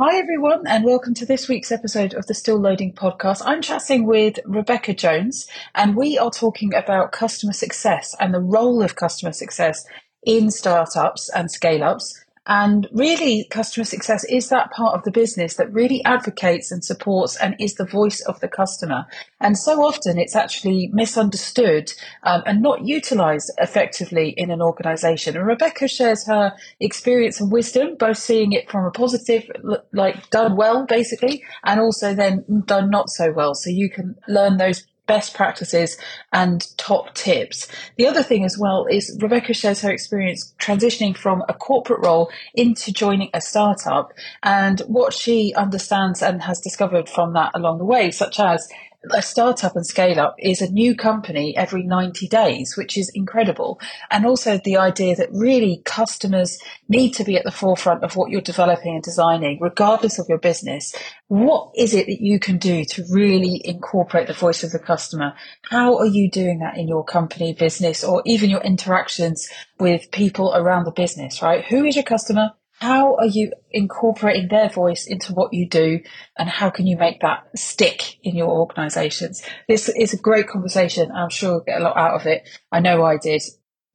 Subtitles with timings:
[0.00, 3.42] Hi, everyone, and welcome to this week's episode of the Still Loading podcast.
[3.44, 8.80] I'm chatting with Rebecca Jones, and we are talking about customer success and the role
[8.80, 9.84] of customer success
[10.22, 12.24] in startups and scale ups.
[12.48, 17.36] And really, customer success is that part of the business that really advocates and supports
[17.36, 19.06] and is the voice of the customer.
[19.38, 25.36] And so often it's actually misunderstood um, and not utilized effectively in an organization.
[25.36, 29.44] And Rebecca shares her experience and wisdom, both seeing it from a positive,
[29.92, 33.54] like done well, basically, and also then done not so well.
[33.54, 35.98] So you can learn those best practices
[36.32, 37.68] and top tips.
[37.96, 42.30] The other thing as well is Rebecca shares her experience transitioning from a corporate role
[42.54, 44.12] into joining a startup
[44.44, 48.68] and what she understands and has discovered from that along the way, such as
[49.12, 53.80] a startup and scale up is a new company every 90 days, which is incredible.
[54.10, 56.58] And also the idea that really customers
[56.88, 60.38] need to be at the forefront of what you're developing and designing, regardless of your
[60.38, 60.94] business.
[61.28, 65.34] What is it that you can do to really incorporate the voice of the customer?
[65.70, 70.54] How are you doing that in your company, business, or even your interactions with people
[70.54, 71.64] around the business, right?
[71.66, 72.52] Who is your customer?
[72.80, 76.00] How are you incorporating their voice into what you do
[76.36, 81.10] and how can you make that stick in your organizations this is a great conversation
[81.12, 82.48] i'm sure you'll get a lot out of it.
[82.70, 83.42] I know i did.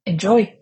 [0.06, 0.54] Enjoy.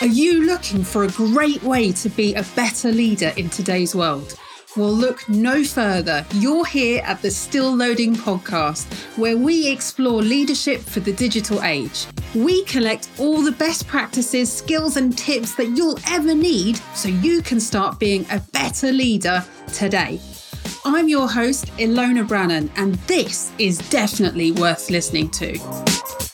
[0.00, 4.34] Are you looking for a great way to be a better leader in today's world?
[4.76, 6.24] Well, look no further.
[6.34, 8.86] You're here at the Still Loading podcast,
[9.18, 12.06] where we explore leadership for the digital age.
[12.36, 17.42] We collect all the best practices, skills, and tips that you'll ever need so you
[17.42, 20.20] can start being a better leader today.
[20.84, 26.29] I'm your host, Ilona Brannan, and this is definitely worth listening to.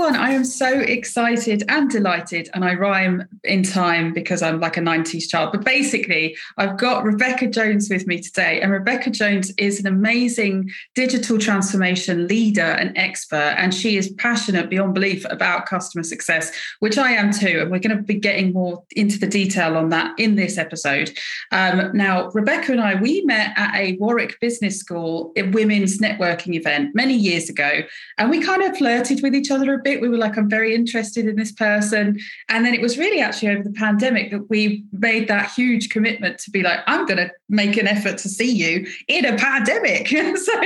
[0.00, 0.18] Everyone.
[0.18, 4.80] I am so excited and delighted, and I rhyme in time because I'm like a
[4.80, 5.52] 90s child.
[5.52, 10.70] But basically, I've got Rebecca Jones with me today, and Rebecca Jones is an amazing
[10.94, 16.96] digital transformation leader and expert, and she is passionate beyond belief about customer success, which
[16.96, 17.58] I am too.
[17.60, 21.12] And we're going to be getting more into the detail on that in this episode.
[21.52, 26.94] Um, now, Rebecca and I, we met at a Warwick Business School women's networking event
[26.94, 27.82] many years ago,
[28.16, 29.89] and we kind of flirted with each other a bit.
[29.98, 32.18] We were like, I'm very interested in this person.
[32.48, 36.38] And then it was really actually over the pandemic that we made that huge commitment
[36.40, 40.08] to be like, I'm going to make an effort to see you in a pandemic.
[40.36, 40.60] so,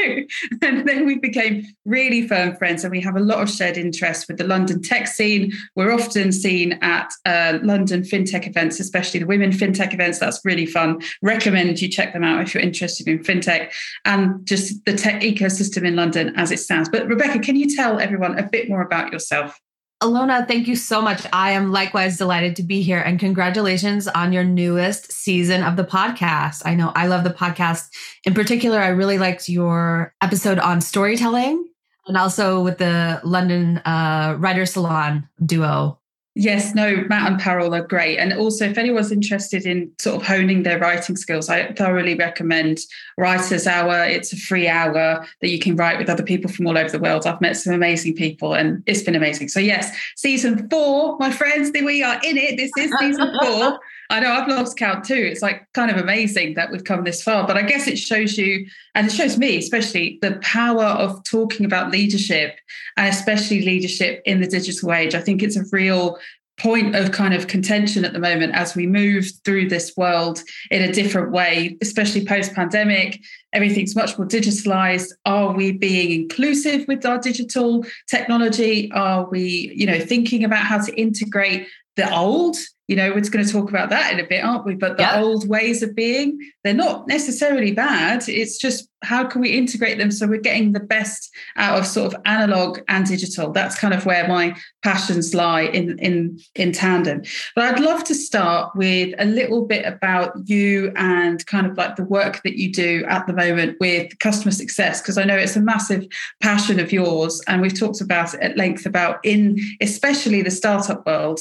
[0.62, 4.28] and then we became really firm friends and we have a lot of shared interests
[4.28, 5.52] with the London tech scene.
[5.74, 10.18] We're often seen at uh, London fintech events, especially the women fintech events.
[10.18, 11.00] That's really fun.
[11.22, 13.72] Recommend you check them out if you're interested in fintech
[14.04, 16.88] and just the tech ecosystem in London as it stands.
[16.88, 19.58] But Rebecca, can you tell everyone a bit more about yourself.
[20.02, 21.25] Ilona, thank you so much.
[21.32, 25.84] I am likewise delighted to be here and congratulations on your newest season of the
[25.84, 26.60] podcast.
[26.66, 27.88] I know I love the podcast.
[28.25, 31.64] In particular, I really liked your episode on storytelling
[32.06, 35.98] and also with the London uh, Writer Salon duo.
[36.36, 38.18] Yes, no, Matt and Parul are great.
[38.18, 42.78] And also, if anyone's interested in sort of honing their writing skills, I thoroughly recommend
[43.16, 44.04] Writers Hour.
[44.04, 46.98] It's a free hour that you can write with other people from all over the
[46.98, 47.24] world.
[47.24, 49.48] I've met some amazing people and it's been amazing.
[49.48, 52.56] So, yes, season four, my friends, we are in it.
[52.56, 53.78] This is season four.
[54.10, 55.15] I know I've lost count too.
[55.15, 58.37] It's like kind of amazing that we've come this far, but I guess it shows
[58.37, 62.59] you, and it shows me especially, the power of talking about leadership
[62.97, 65.14] and especially leadership in the digital age.
[65.14, 66.19] I think it's a real
[66.56, 70.82] point of kind of contention at the moment as we move through this world in
[70.82, 73.20] a different way, especially post pandemic.
[73.53, 75.09] Everything's much more digitalized.
[75.25, 78.93] Are we being inclusive with our digital technology?
[78.93, 81.66] Are we, you know, thinking about how to integrate
[81.97, 84.74] the old you know, we're going to talk about that in a bit, aren't we?
[84.74, 85.16] But the yep.
[85.16, 88.28] old ways of being, they're not necessarily bad.
[88.28, 92.12] It's just how can we integrate them so we're getting the best out of sort
[92.12, 93.52] of analog and digital?
[93.52, 97.22] That's kind of where my passions lie in in in tandem.
[97.54, 101.96] But I'd love to start with a little bit about you and kind of like
[101.96, 105.56] the work that you do at the moment with customer success, because I know it's
[105.56, 106.06] a massive
[106.42, 107.40] passion of yours.
[107.46, 111.40] And we've talked about it at length about in especially the startup world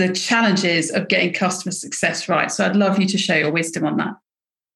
[0.00, 2.50] the challenges of getting customer success right.
[2.50, 4.14] So I'd love you to share your wisdom on that.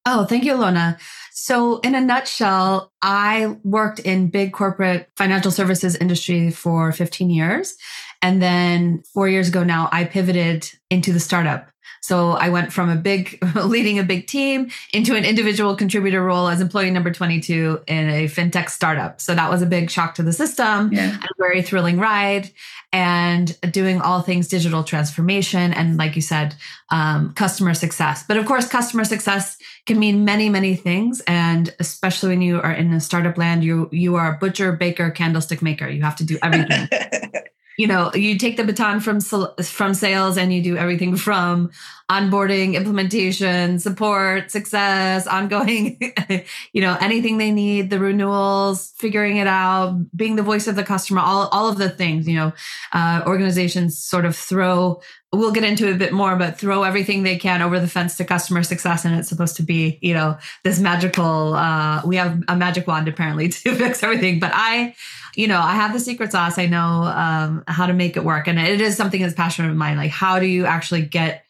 [0.06, 1.00] Oh, thank you, Ilona.
[1.32, 7.74] So, in a nutshell, I worked in big corporate financial services industry for 15 years.
[8.20, 11.70] And then four years ago now, I pivoted into the startup
[12.00, 16.48] So I went from a big leading a big team into an individual contributor role
[16.48, 19.20] as employee number 22 in a fintech startup.
[19.20, 21.16] So that was a big shock to the system, Yeah.
[21.16, 22.50] a very thrilling ride,
[22.92, 26.54] and doing all things digital transformation and, like you said,
[26.90, 28.24] um, customer success.
[28.26, 32.72] But of course, customer success can mean many, many things, and especially when you are
[32.72, 35.88] in a startup land, you you are a butcher, baker, candlestick maker.
[35.88, 36.88] You have to do everything
[37.78, 41.70] you know you take the baton from from sales and you do everything from
[42.10, 45.98] onboarding implementation support success ongoing
[46.72, 50.84] you know anything they need the renewals figuring it out being the voice of the
[50.84, 52.52] customer all, all of the things you know
[52.92, 55.00] uh, organizations sort of throw
[55.32, 58.24] we'll get into a bit more but throw everything they can over the fence to
[58.24, 62.56] customer success and it's supposed to be you know this magical uh, we have a
[62.56, 64.94] magic wand apparently to fix everything but i
[65.36, 66.58] you know, I have the secret sauce.
[66.58, 68.48] I know um, how to make it work.
[68.48, 69.96] And it is something that's passionate of mine.
[69.96, 71.44] Like, how do you actually get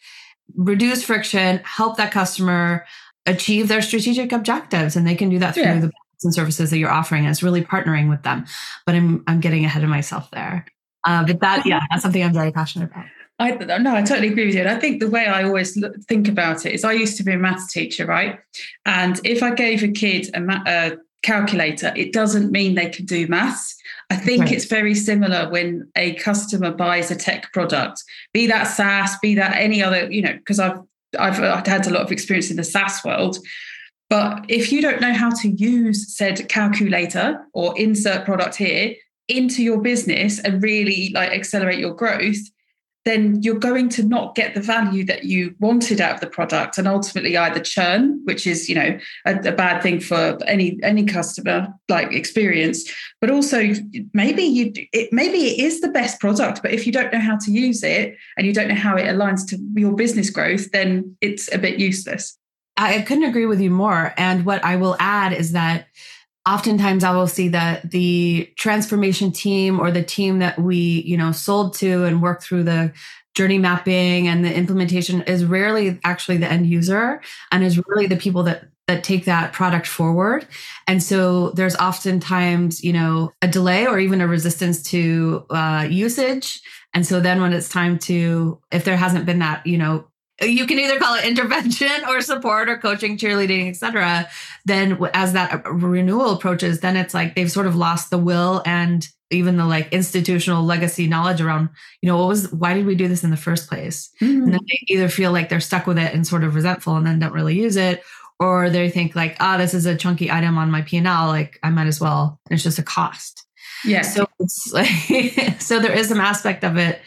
[0.57, 2.85] reduce friction, help that customer
[3.27, 4.97] achieve their strategic objectives?
[4.97, 5.75] And they can do that through Yeah.
[5.75, 7.25] the products and services that you're offering.
[7.25, 8.45] And it's really partnering with them.
[8.87, 10.67] But I'm I'm getting ahead of myself there.
[11.07, 13.05] Uh, but that, yeah, that's something I'm very passionate about.
[13.39, 14.61] I no, I totally agree with you.
[14.61, 17.25] And I think the way I always look, think about it is I used to
[17.25, 18.39] be a maths teacher, right?
[18.87, 20.93] And if I gave a kid a, ma- a
[21.25, 23.77] calculator, it doesn't mean they can do maths.
[24.11, 24.53] I think Right.
[24.53, 29.57] it's very similar when a customer buys a tech product, be that SaaS, be that
[29.57, 30.79] any other, you know, because I've
[31.19, 33.39] I've I've had a lot of experience in the SaaS world.
[34.11, 38.95] But if you don't know how to use said calculator or insert product here
[39.29, 42.37] into your business and really like accelerate your growth,
[43.05, 46.79] then you're going to not get the value that you wanted out of the product
[46.79, 51.05] and ultimately either churn which is you know a, a bad thing for any any
[51.05, 52.91] customer like experience
[53.21, 53.73] but also
[54.13, 57.37] maybe you it maybe it is the best product but if you don't know how
[57.37, 61.17] to use it and you don't know how it aligns to your business growth then
[61.21, 62.39] it's a bit useless
[62.77, 64.13] I couldn't agree with you more.
[64.17, 65.87] And what I will add is that
[66.47, 71.33] oftentimes I will see that the transformation team or the team that we, you know,
[71.33, 72.93] sold to and worked through the
[73.35, 77.21] journey mapping and the implementation is rarely actually the end user
[77.51, 80.47] and is really the people that that take that product forward.
[80.87, 86.61] And so there's oftentimes, you know, a delay or even a resistance to uh, usage.
[86.93, 90.07] And so then when it's time to, if there hasn't been that, you know,
[90.41, 94.29] you can either call it intervention or support or coaching, cheerleading, etc.
[94.65, 99.07] Then as that renewal approaches, then it's like they've sort of lost the will and
[99.31, 101.69] even the like institutional legacy knowledge around,
[102.01, 104.11] you know, what was why did we do this in the first place?
[104.21, 107.07] And then they either feel like they're stuck with it and sort of resentful and
[107.07, 108.03] then don't really use it,
[108.39, 111.71] or they think like, ah, this is a chunky item on my P&L, like I
[111.71, 112.39] might as well.
[112.49, 113.45] And it's just a cost.
[113.85, 117.01] yeah So it's like, so there is some aspect of it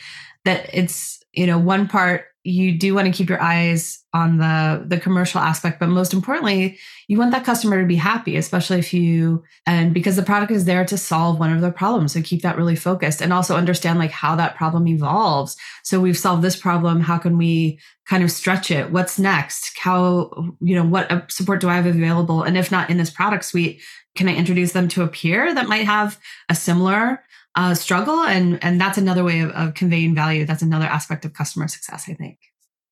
[0.45, 4.85] that it's, you know, one part you do want to keep your eyes on the
[4.87, 6.77] the commercial aspect, but most importantly,
[7.09, 10.63] you want that customer to be happy, especially if you and because the product is
[10.63, 12.13] there to solve one of their problems.
[12.13, 15.57] So keep that really focused and also understand like how that problem evolves.
[15.83, 17.01] So we've solved this problem.
[17.01, 18.91] How can we kind of stretch it?
[18.91, 19.77] What's next?
[19.77, 22.43] How, you know, what uh, support do I have available?
[22.43, 23.81] And if not in this product suite,
[24.15, 26.17] can I introduce them to a peer that might have
[26.47, 27.21] a similar
[27.57, 28.19] uh, struggle?
[28.21, 30.45] And and that's another way of, of conveying value.
[30.45, 32.37] That's another aspect of customer success, I think.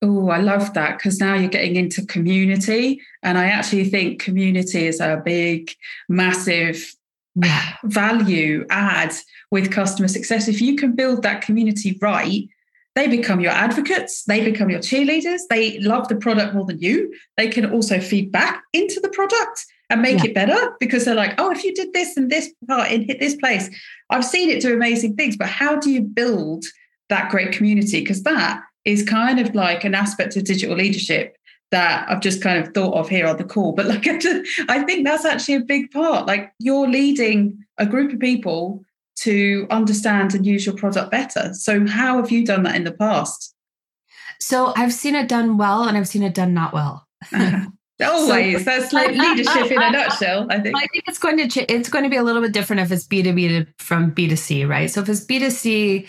[0.01, 3.01] Oh, I love that because now you're getting into community.
[3.23, 5.71] And I actually think community is a big,
[6.09, 6.77] massive
[7.35, 7.75] Yeah.
[7.83, 9.13] value add
[9.51, 10.47] with customer success.
[10.47, 12.43] If you can build that community right,
[12.95, 17.13] they become your advocates, they become your cheerleaders, they love the product more than you.
[17.37, 20.25] They can also feed back into the product and make Yeah.
[20.29, 23.19] it better because they're like, oh, if you did this and this part and hit
[23.19, 23.69] this place,
[24.09, 25.37] I've seen it do amazing things.
[25.37, 26.65] But how do you build
[27.09, 27.99] that great community?
[28.01, 31.35] Because that is kind of like an aspect of digital leadership
[31.71, 33.73] that I've just kind of thought of here on the call.
[33.73, 36.25] But like, I just- I think that's actually a big part.
[36.25, 38.83] Like, you're leading a group of people
[39.17, 41.53] to understand and use your product better.
[41.53, 43.53] So, how have you done that in the past?
[44.39, 47.07] So I've seen it done well and I've seen it done not well.
[47.33, 47.67] Uh-huh.
[48.01, 50.47] Oh, Always, that's like leadership in a nutshell.
[50.49, 50.75] I think.
[50.75, 52.91] I think it's going to ch- it's going to be a little bit different if
[52.91, 54.89] it's B two B to from B two C, right?
[54.91, 56.05] So if it's B two C,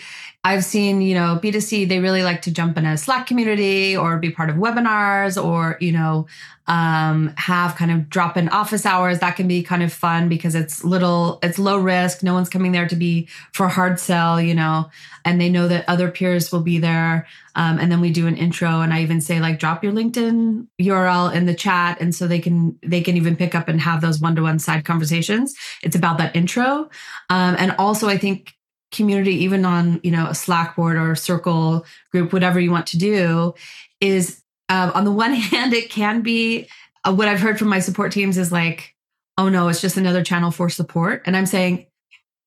[0.47, 3.27] I've seen you know B two C they really like to jump in a Slack
[3.27, 6.25] community or be part of webinars or you know
[6.67, 9.19] um, have kind of drop in office hours.
[9.19, 12.23] That can be kind of fun because it's little it's low risk.
[12.23, 14.89] No one's coming there to be for hard sell, you know,
[15.25, 17.27] and they know that other peers will be there.
[17.55, 20.67] Um, and then we do an intro, and I even say like drop your LinkedIn
[20.81, 23.99] URL in the chat, and so they can they can even pick up and have
[23.99, 25.55] those one to one side conversations.
[25.83, 26.89] It's about that intro,
[27.29, 28.56] um, and also I think
[28.91, 32.97] community, even on, you know, a Slack board or circle group, whatever you want to
[32.97, 33.53] do,
[33.99, 36.67] is um, on the one hand, it can be
[37.03, 38.95] uh, what I've heard from my support teams is like,
[39.37, 41.23] oh no, it's just another channel for support.
[41.25, 41.87] And I'm saying,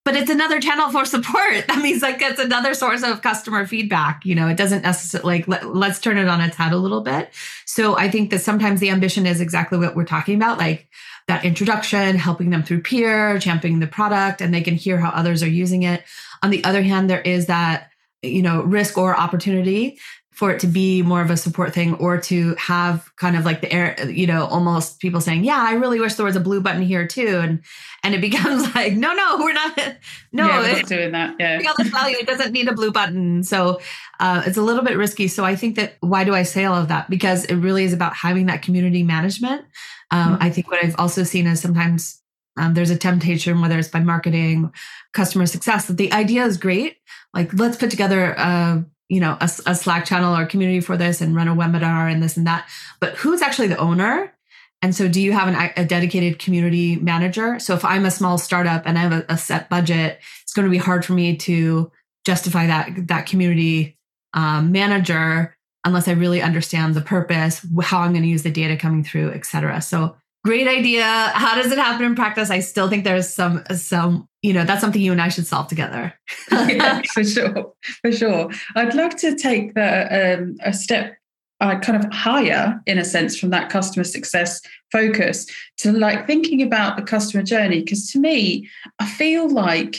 [0.04, 1.38] but it's another channel for support.
[1.68, 4.24] That means like it's another source of customer feedback.
[4.24, 7.02] You know, it doesn't necessarily like let, let's turn it on its head a little
[7.02, 7.30] bit.
[7.66, 10.88] So I think that sometimes the ambition is exactly what we're talking about, like
[11.28, 15.42] that introduction, helping them through peer, championing the product, and they can hear how others
[15.42, 16.02] are using it.
[16.42, 17.90] On the other hand, there is that
[18.22, 19.98] you know risk or opportunity
[20.40, 23.60] for it to be more of a support thing or to have kind of like
[23.60, 26.60] the air you know almost people saying yeah i really wish there was a blue
[26.60, 27.38] button here too.
[27.42, 27.62] And
[28.02, 29.76] and it becomes like no no we're not
[30.32, 31.60] no yeah, we're not doing that yeah.
[31.84, 33.42] value it doesn't need a blue button.
[33.42, 33.80] So
[34.18, 35.28] uh, it's a little bit risky.
[35.28, 37.10] So i think that why do i say all of that?
[37.10, 39.64] Because it really is about having that community management.
[40.10, 40.42] Um, mm-hmm.
[40.42, 42.19] i think what i've also seen is sometimes
[42.60, 44.70] um, there's a temptation whether it's by marketing
[45.14, 46.98] customer success that the idea is great.
[47.32, 51.22] Like let's put together a you know a, a slack channel or community for this
[51.22, 52.68] and run a webinar and this and that.
[53.00, 54.34] But who's actually the owner?
[54.82, 57.58] And so do you have an, a dedicated community manager?
[57.58, 60.66] So if i'm a small startup and i have a, a set budget it's going
[60.66, 61.90] to be hard for me to
[62.26, 63.96] justify that that community
[64.34, 68.76] um, manager unless i really understand the purpose how i'm going to use the data
[68.76, 69.80] coming through et cetera.
[69.80, 71.04] So great idea.
[71.04, 72.50] How does it happen in practice?
[72.50, 75.68] I still think there's some some you know that's something you and i should solve
[75.68, 76.14] together.
[76.50, 78.50] Yeah, for sure for sure.
[78.76, 81.16] I'd love to take the um, a step
[81.60, 85.46] uh, kind of higher in a sense from that customer success focus
[85.78, 88.66] to like thinking about the customer journey because to me
[88.98, 89.96] i feel like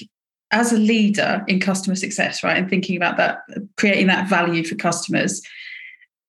[0.50, 3.41] as a leader in customer success right and thinking about that
[3.77, 5.41] creating that value for customers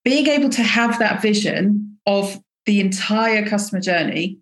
[0.05, 4.39] being able to have that vision of the entire customer journey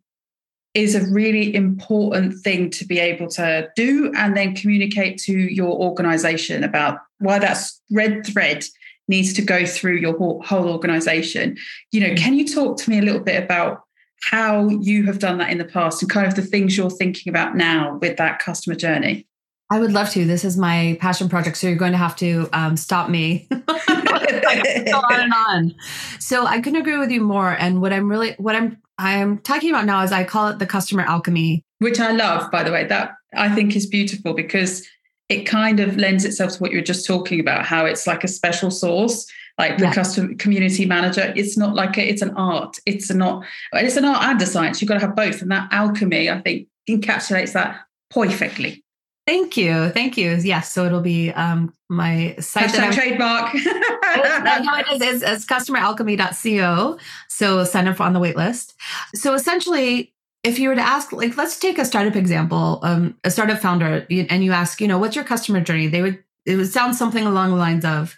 [0.74, 5.76] is a really important thing to be able to do and then communicate to your
[5.80, 7.58] organization about why that
[7.90, 8.64] red thread
[9.08, 11.56] needs to go through your whole, organization.
[11.90, 13.82] You know, can you talk to me a little bit about
[14.22, 17.30] how you have done that in the past and kind of the things you're thinking
[17.30, 19.26] about now with that customer journey?
[19.70, 20.24] I would love to.
[20.24, 21.56] This is my passion project.
[21.56, 23.48] So you're going to have to um, stop me.
[24.94, 25.74] on and on.
[26.18, 27.56] So I couldn't agree with you more.
[27.58, 30.66] And what I'm really, what I'm, I'm talking about now is I call it the
[30.66, 32.86] customer alchemy, which I love, by the way.
[32.86, 34.86] That I think is beautiful because
[35.28, 38.24] it kind of lends itself to what you were just talking about, how it's like
[38.24, 39.26] a special sauce
[39.60, 39.92] like the yeah.
[39.92, 44.22] customer community manager it's not like a, it's an art it's not it's an art
[44.22, 47.78] and a science you've got to have both and that alchemy i think encapsulates that
[48.10, 48.82] perfectly
[49.30, 49.90] Thank you.
[49.90, 50.32] Thank you.
[50.32, 50.72] Yes.
[50.72, 52.68] So it'll be um, my site.
[52.68, 53.54] Hashtag trademark.
[53.54, 55.22] no, it is.
[55.22, 56.98] It's, it's customeralchemy.co.
[57.28, 58.74] So sign up on the wait list.
[59.14, 63.30] So essentially, if you were to ask, like, let's take a startup example, um, a
[63.30, 65.86] startup founder, and you ask, you know, what's your customer journey?
[65.86, 68.16] They would, it would sound something along the lines of,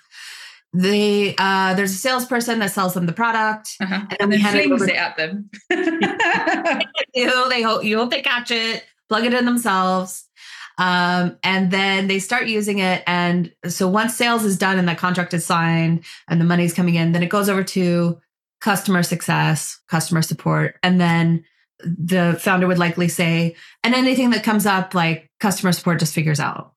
[0.75, 3.95] they uh there's a salesperson that sells them the product uh-huh.
[3.95, 5.51] and then and we hand it, it, at them
[7.15, 10.31] you they hope you hope they catch it plug it in themselves
[10.79, 13.03] um, and then they start using it.
[13.07, 16.95] And so once sales is done and the contract is signed and the money's coming
[16.95, 18.21] in, then it goes over to
[18.61, 20.77] customer success, customer support.
[20.83, 21.45] And then
[21.85, 26.41] the founder would likely say, and anything that comes up, like customer support just figures
[26.41, 26.73] out.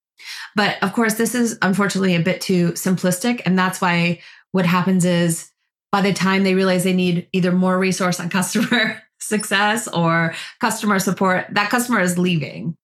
[0.55, 3.41] But of course, this is unfortunately a bit too simplistic.
[3.45, 4.21] And that's why
[4.51, 5.51] what happens is
[5.91, 10.99] by the time they realize they need either more resource on customer success or customer
[10.99, 12.75] support, that customer is leaving.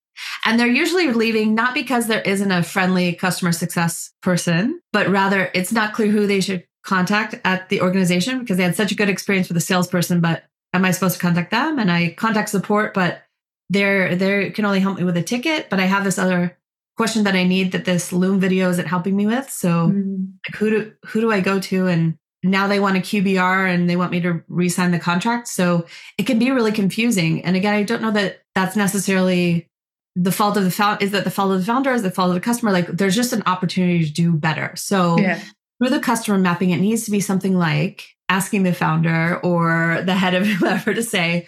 [0.45, 5.49] And they're usually leaving not because there isn't a friendly customer success person, but rather
[5.53, 8.95] it's not clear who they should contact at the organization because they had such a
[8.95, 11.79] good experience with a salesperson, but am I supposed to contact them?
[11.79, 13.23] And I contact support, but
[13.69, 16.57] they're they can only help me with a ticket, but I have this other
[16.97, 19.49] question that I need that this Loom video isn't helping me with.
[19.49, 20.33] So mm.
[20.47, 21.87] like who do who do I go to?
[21.87, 25.47] And now they want a QBR and they want me to re-sign the contract.
[25.47, 25.85] So
[26.17, 27.45] it can be really confusing.
[27.45, 29.69] And again, I don't know that that's necessarily
[30.15, 32.29] the fault of the founder is that the fault of the founder is the fault
[32.29, 34.73] of the customer like there's just an opportunity to do better.
[34.75, 35.39] So yeah.
[35.79, 40.15] through the customer mapping it needs to be something like asking the founder or the
[40.15, 41.47] head of whoever to say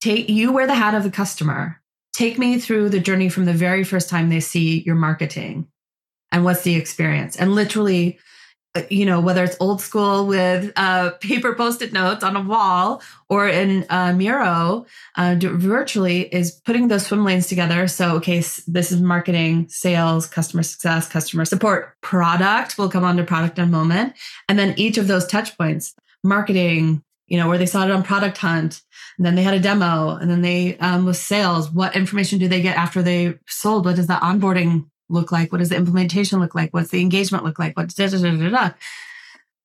[0.00, 1.80] take you wear the hat of the customer.
[2.12, 5.66] Take me through the journey from the very first time they see your marketing
[6.30, 7.36] and what's the experience.
[7.36, 8.18] And literally
[8.90, 13.48] you know, whether it's old school with uh, paper post-it notes on a wall or
[13.48, 17.86] in uh, Miro, uh, virtually is putting those swim lanes together.
[17.86, 22.76] So, okay, this is marketing, sales, customer success, customer support, product.
[22.76, 24.14] We'll come on to product in a moment,
[24.48, 28.02] and then each of those touch points, marketing, you know, where they saw it on
[28.02, 28.82] Product Hunt,
[29.16, 31.70] and then they had a demo, and then they um, with sales.
[31.70, 33.84] What information do they get after they sold?
[33.84, 35.52] What does that onboarding look like?
[35.52, 36.72] What does the implementation look like?
[36.72, 37.76] What's the engagement look like?
[37.76, 38.70] What's da da da da da?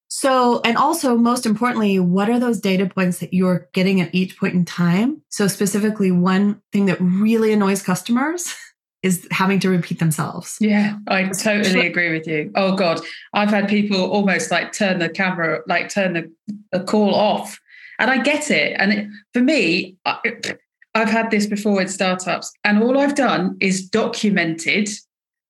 [0.10, 4.38] So, and also most importantly, what are those data points that you're getting at each
[4.39, 5.22] point in time?
[5.29, 8.53] So, specifically, one thing that really annoys customers
[9.03, 10.58] is having to repeat themselves.
[10.60, 12.51] Yeah, I totally agree with you.
[12.55, 13.00] Oh God,
[13.34, 16.31] I've had people almost like turn the camera, like turn the,
[16.72, 17.60] the call off,
[18.00, 18.75] and I get it.
[18.79, 20.17] And it, for me, I,
[20.96, 24.89] I've had this before with startups, and all I've done is documented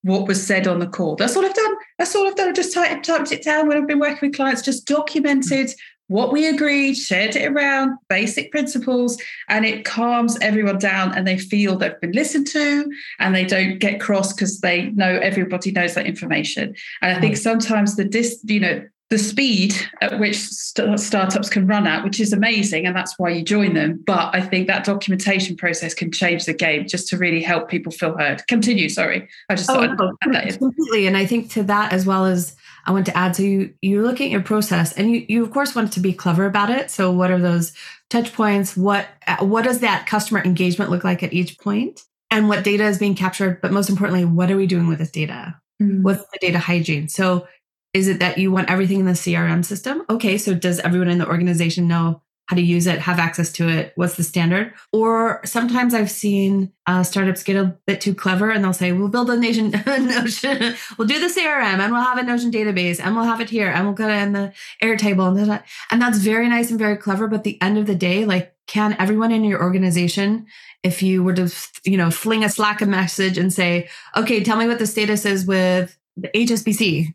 [0.04, 1.16] what was said on the call.
[1.16, 1.76] That's all I've done.
[1.98, 2.50] That's all I've done.
[2.50, 5.72] I've just typed, typed it down when I've been working with clients, just documented
[6.08, 11.38] what we agreed, shared it around, basic principles, and it calms everyone down and they
[11.38, 15.94] feel they've been listened to and they don't get cross because they know everybody knows
[15.94, 16.74] that information.
[17.04, 17.40] And I think mm.
[17.40, 22.20] sometimes the dis, you know, the speed at which st- startups can run at, which
[22.20, 24.04] is amazing, and that's why you join them.
[24.06, 27.92] But I think that documentation process can change the game just to really help people
[27.92, 28.46] feel heard.
[28.48, 29.28] Continue, sorry.
[29.50, 30.00] I just thought.
[30.00, 31.08] oh, no, completely.
[31.08, 33.36] And I think to that as well as I want to add.
[33.36, 36.14] So you you look at your process, and you you of course want to be
[36.14, 36.92] clever about it.
[36.92, 37.74] So what are those
[38.10, 38.78] touch points?
[38.78, 39.08] What
[39.40, 42.04] what does that customer engagement look like at each point?
[42.32, 43.60] And what data is being captured?
[43.60, 45.60] But most importantly, what are we doing with this data?
[45.82, 46.04] Mm.
[46.04, 47.10] What's the data hygiene?
[47.10, 47.48] So
[47.94, 50.04] is it that you want everything in the CRM system?
[50.10, 53.70] Okay, so does everyone in the organization know how to use it, have access to
[53.70, 54.74] it, what's the standard.
[54.92, 59.08] Or sometimes I've seen uh, startups get a bit too clever and they'll say, we'll
[59.08, 63.16] build a Notion, Notion, we'll do the CRM and we'll have a Notion database and
[63.16, 65.28] we'll have it here and we'll put it in the Airtable.
[65.28, 65.68] And, that.
[65.92, 67.28] and that's very nice and very clever.
[67.28, 70.48] But the end of the day, like, can everyone in your organization,
[70.82, 71.54] if you were to,
[71.84, 75.24] you know, fling a Slack a message and say, okay, tell me what the status
[75.24, 77.14] is with the HSBC,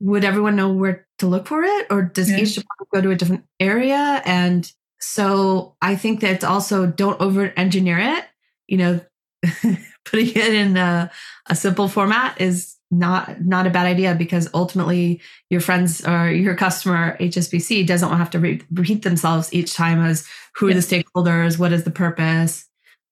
[0.00, 2.38] would everyone know where to look for it or does yeah.
[2.38, 4.22] each department go to a different area?
[4.24, 8.24] And so i think that also don't over engineer it.
[8.66, 9.00] You know
[10.04, 11.10] putting it in a,
[11.48, 16.56] a, simple format is not not a bad idea because ultimately your friends or your
[16.56, 20.26] customer hsbc doesn't have to re- repeat themselves each time as
[20.56, 22.66] who are the stakeholders what is the purpose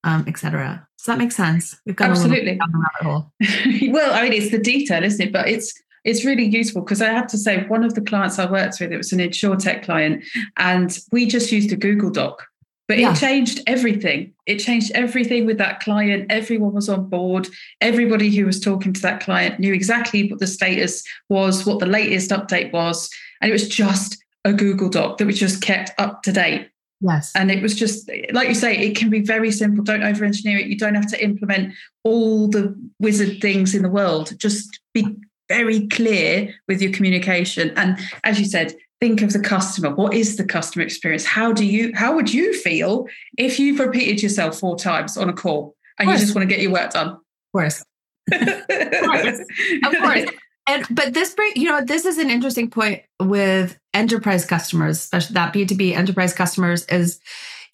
[0.04, 1.78] um, etc does that make sense?
[1.84, 2.58] We've got absolutely.
[3.92, 5.32] well i mean it's the detail isn't it?
[5.34, 5.74] But it's
[6.04, 8.92] it's really useful because I have to say, one of the clients I worked with,
[8.92, 10.24] it was an InsurTech client,
[10.56, 12.46] and we just used a Google Doc.
[12.86, 13.12] But yeah.
[13.12, 14.34] it changed everything.
[14.44, 16.26] It changed everything with that client.
[16.28, 17.48] Everyone was on board.
[17.80, 21.86] Everybody who was talking to that client knew exactly what the status was, what the
[21.86, 23.08] latest update was.
[23.40, 26.68] And it was just a Google Doc that was just kept up to date.
[27.00, 27.32] Yes.
[27.34, 29.82] And it was just, like you say, it can be very simple.
[29.82, 30.66] Don't over engineer it.
[30.66, 34.38] You don't have to implement all the wizard things in the world.
[34.38, 35.16] Just be
[35.48, 37.72] very clear with your communication.
[37.76, 39.94] And as you said, think of the customer.
[39.94, 41.24] What is the customer experience?
[41.24, 45.32] How do you how would you feel if you've repeated yourself four times on a
[45.32, 47.08] call and you just want to get your work done?
[47.08, 47.20] Of
[47.52, 47.84] course.
[48.32, 49.40] of course.
[49.84, 50.30] Of course.
[50.66, 55.34] And but this bring you know this is an interesting point with enterprise customers, especially
[55.34, 57.20] that B2B enterprise customers is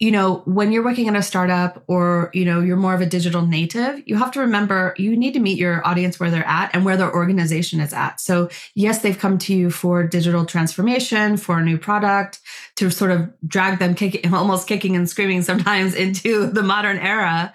[0.01, 3.07] you know, when you're working in a startup or, you know, you're more of a
[3.07, 6.75] digital native, you have to remember you need to meet your audience where they're at
[6.75, 8.19] and where their organization is at.
[8.19, 12.41] So, yes, they've come to you for digital transformation, for a new product,
[12.77, 17.53] to sort of drag them kicking, almost kicking and screaming sometimes into the modern era.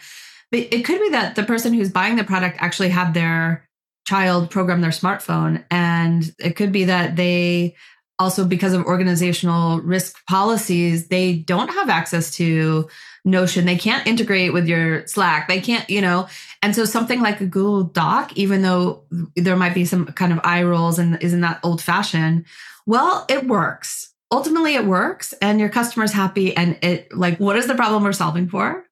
[0.51, 3.67] But it could be that the person who's buying the product actually had their
[4.07, 5.65] child program their smartphone.
[5.71, 7.75] And it could be that they
[8.19, 12.87] also because of organizational risk policies, they don't have access to
[13.25, 13.65] Notion.
[13.65, 15.47] They can't integrate with your Slack.
[15.47, 16.27] They can't, you know,
[16.61, 19.03] and so something like a Google Doc, even though
[19.35, 22.45] there might be some kind of eye rolls and isn't that old fashioned,
[22.85, 24.13] well, it works.
[24.31, 26.55] Ultimately, it works and your customer's happy.
[26.55, 28.84] And it like, what is the problem we're solving for?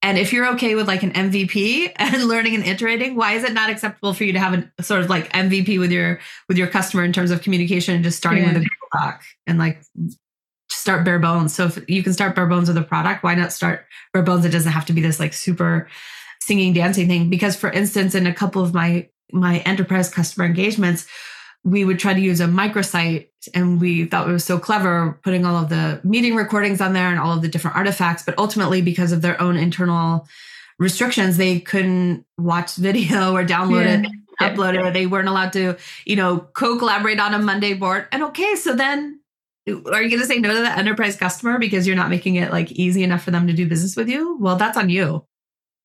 [0.00, 3.52] And if you're okay with like an MVP and learning and iterating, why is it
[3.52, 6.68] not acceptable for you to have a sort of like MVP with your with your
[6.68, 8.52] customer in terms of communication and just starting yeah.
[8.52, 9.82] with a Google Doc and like
[10.70, 11.54] start bare bones?
[11.54, 14.44] So if you can start bare bones with a product, why not start bare bones?
[14.44, 15.88] It doesn't have to be this like super
[16.40, 17.28] singing dancing thing.
[17.28, 21.06] Because for instance, in a couple of my my enterprise customer engagements,
[21.68, 25.44] we would try to use a microsite and we thought it was so clever putting
[25.44, 28.82] all of the meeting recordings on there and all of the different artifacts but ultimately
[28.82, 30.26] because of their own internal
[30.78, 34.00] restrictions they couldn't watch video or download yeah.
[34.00, 34.92] it upload it.
[34.92, 38.06] They weren't allowed to you know co-collaborate on a monday board.
[38.12, 39.20] And okay so then
[39.66, 42.50] are you going to say no to the enterprise customer because you're not making it
[42.50, 44.38] like easy enough for them to do business with you?
[44.38, 45.26] Well that's on you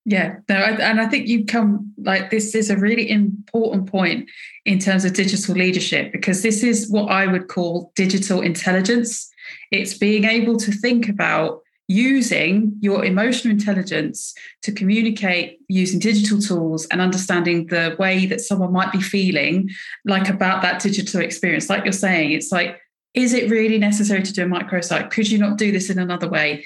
[0.05, 4.29] yeah, no, and I think you come like this is a really important point
[4.65, 9.31] in terms of digital leadership because this is what I would call digital intelligence.
[9.71, 16.85] It's being able to think about using your emotional intelligence to communicate using digital tools
[16.87, 19.69] and understanding the way that someone might be feeling
[20.05, 21.69] like about that digital experience.
[21.69, 22.77] Like you're saying it's like
[23.13, 25.11] is it really necessary to do a microsite?
[25.11, 26.65] Could you not do this in another way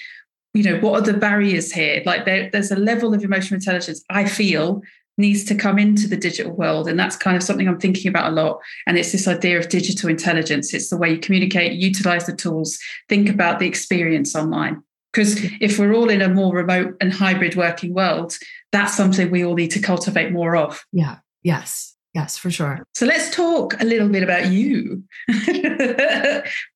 [0.53, 4.03] you know what are the barriers here like there, there's a level of emotional intelligence
[4.10, 4.81] i feel
[5.19, 8.31] needs to come into the digital world and that's kind of something i'm thinking about
[8.31, 12.25] a lot and it's this idea of digital intelligence it's the way you communicate utilize
[12.25, 12.79] the tools
[13.10, 14.81] think about the experience online
[15.17, 18.38] because if we're all in a more remote and hybrid working world,
[18.71, 20.86] that's something we all need to cultivate more of.
[20.91, 21.17] Yeah.
[21.41, 21.95] Yes.
[22.17, 22.84] Yes, for sure.
[22.95, 25.03] So let's talk a little bit about you.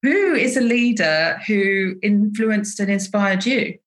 [0.04, 3.80] who is a leader who influenced and inspired you?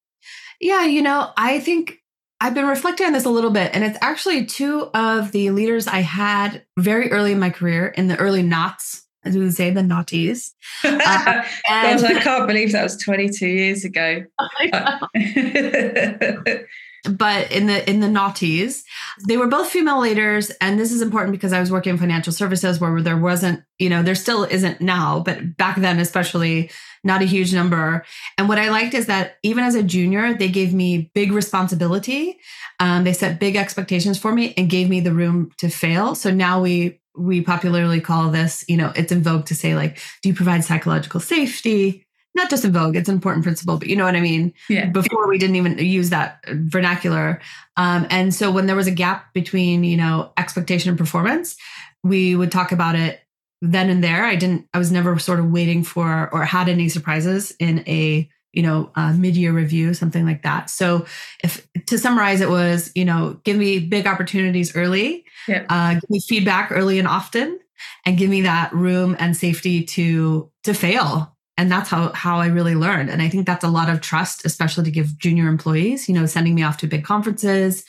[0.60, 1.98] Yeah, you know, I think
[2.40, 5.86] I've been reflecting on this a little bit, and it's actually two of the leaders
[5.86, 9.70] I had very early in my career in the early knots as we would say,
[9.70, 10.50] the noughties.
[10.84, 14.24] Uh, and- Gosh, I can't believe that was 22 years ago.
[17.08, 18.82] but in the in the noughties,
[19.28, 22.32] they were both female leaders, and this is important because I was working in financial
[22.32, 26.70] services where there wasn't, you know, there still isn't now, but back then especially
[27.04, 28.04] not a huge number.
[28.38, 32.38] And what I liked is that even as a junior, they gave me big responsibility.
[32.80, 36.14] Um, they set big expectations for me and gave me the room to fail.
[36.14, 40.00] So now we we popularly call this, you know, it's in vogue to say, like,
[40.22, 42.03] do you provide psychological safety?
[42.34, 44.52] Not just in vogue, it's an important principle, but you know what I mean?
[44.68, 44.86] Yeah.
[44.86, 47.40] Before we didn't even use that vernacular.
[47.76, 51.56] Um, and so when there was a gap between, you know, expectation and performance,
[52.02, 53.20] we would talk about it
[53.62, 54.24] then and there.
[54.24, 58.28] I didn't, I was never sort of waiting for or had any surprises in a
[58.54, 60.70] you know, uh, mid-year review, something like that.
[60.70, 61.06] So,
[61.42, 65.66] if to summarize, it was, you know, give me big opportunities early, yeah.
[65.68, 67.58] uh, give me feedback early and often,
[68.06, 71.33] and give me that room and safety to to fail.
[71.56, 73.10] And that's how how I really learned.
[73.10, 76.08] And I think that's a lot of trust, especially to give junior employees.
[76.08, 77.84] You know, sending me off to big conferences,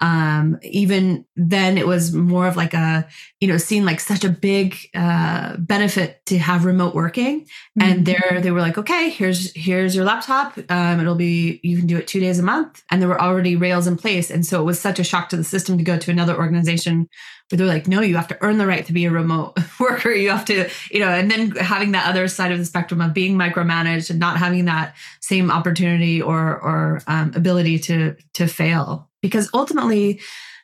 [0.00, 3.06] um, even then it was more of like a
[3.40, 7.40] you know seeing like such a big uh, benefit to have remote working.
[7.40, 7.82] Mm-hmm.
[7.82, 10.58] and there they were like okay here's here's your laptop.
[10.70, 12.82] Um, it'll be you can do it two days a month.
[12.90, 14.30] And there were already rails in place.
[14.30, 17.08] And so it was such a shock to the system to go to another organization
[17.48, 20.10] where they're like no you have to earn the right to be a remote worker.
[20.10, 23.14] You have to you know and then having that other side of the spectrum of
[23.14, 29.07] being micromanaged and not having that same opportunity or or um, ability to to fail
[29.22, 30.20] because ultimately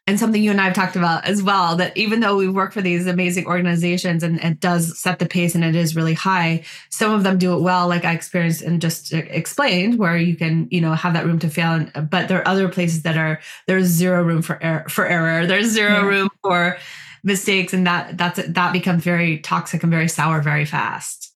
[0.07, 2.75] and something you and I have talked about as well that even though we work
[2.75, 6.65] for these amazing organizations and it does set the pace and it is really high,
[6.91, 10.69] some of them do it well, like I experienced and just explained, where you can,
[10.71, 11.73] you know, have that room to fail.
[11.73, 15.47] And, but there are other places that are there's zero room for error, for error.
[15.47, 16.07] There's zero yeah.
[16.07, 16.77] room for
[17.23, 21.33] mistakes, and that that's that becomes very toxic and very sour very fast.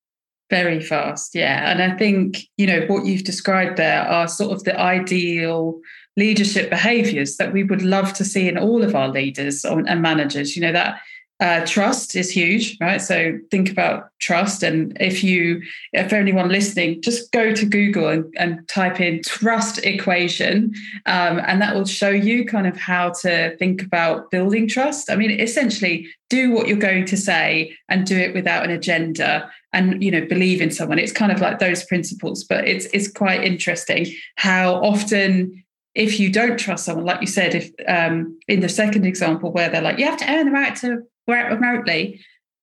[0.50, 1.70] Very fast, yeah.
[1.70, 5.80] And I think you know what you've described there are sort of the ideal
[6.18, 10.56] leadership behaviors that we would love to see in all of our leaders and managers.
[10.56, 11.00] You know, that
[11.40, 13.00] uh, trust is huge, right?
[13.00, 14.64] So think about trust.
[14.64, 19.78] And if you, if anyone listening, just go to Google and, and type in trust
[19.84, 20.74] equation,
[21.06, 25.10] um, and that will show you kind of how to think about building trust.
[25.10, 29.48] I mean, essentially, do what you're going to say and do it without an agenda
[29.72, 33.10] and you know believe in someone it's kind of like those principles but it's it's
[33.10, 35.62] quite interesting how often
[35.98, 39.68] if you don't trust someone, like you said, if um, in the second example where
[39.68, 42.20] they're like, you have to earn the right to work remotely,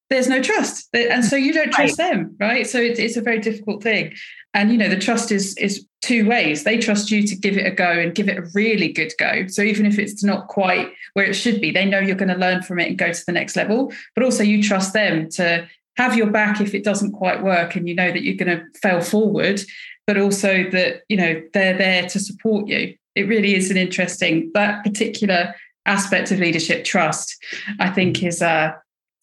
[0.10, 2.12] there's no trust, and so you don't trust right.
[2.12, 2.66] them, right?
[2.66, 4.14] So it's, it's a very difficult thing,
[4.54, 6.64] and you know the trust is is two ways.
[6.64, 9.48] They trust you to give it a go and give it a really good go.
[9.48, 12.36] So even if it's not quite where it should be, they know you're going to
[12.36, 13.92] learn from it and go to the next level.
[14.14, 15.68] But also you trust them to
[15.98, 18.64] have your back if it doesn't quite work, and you know that you're going to
[18.80, 19.60] fail forward,
[20.08, 24.52] but also that you know they're there to support you it really is an interesting
[24.54, 27.36] that particular aspect of leadership trust
[27.80, 28.72] i think is uh,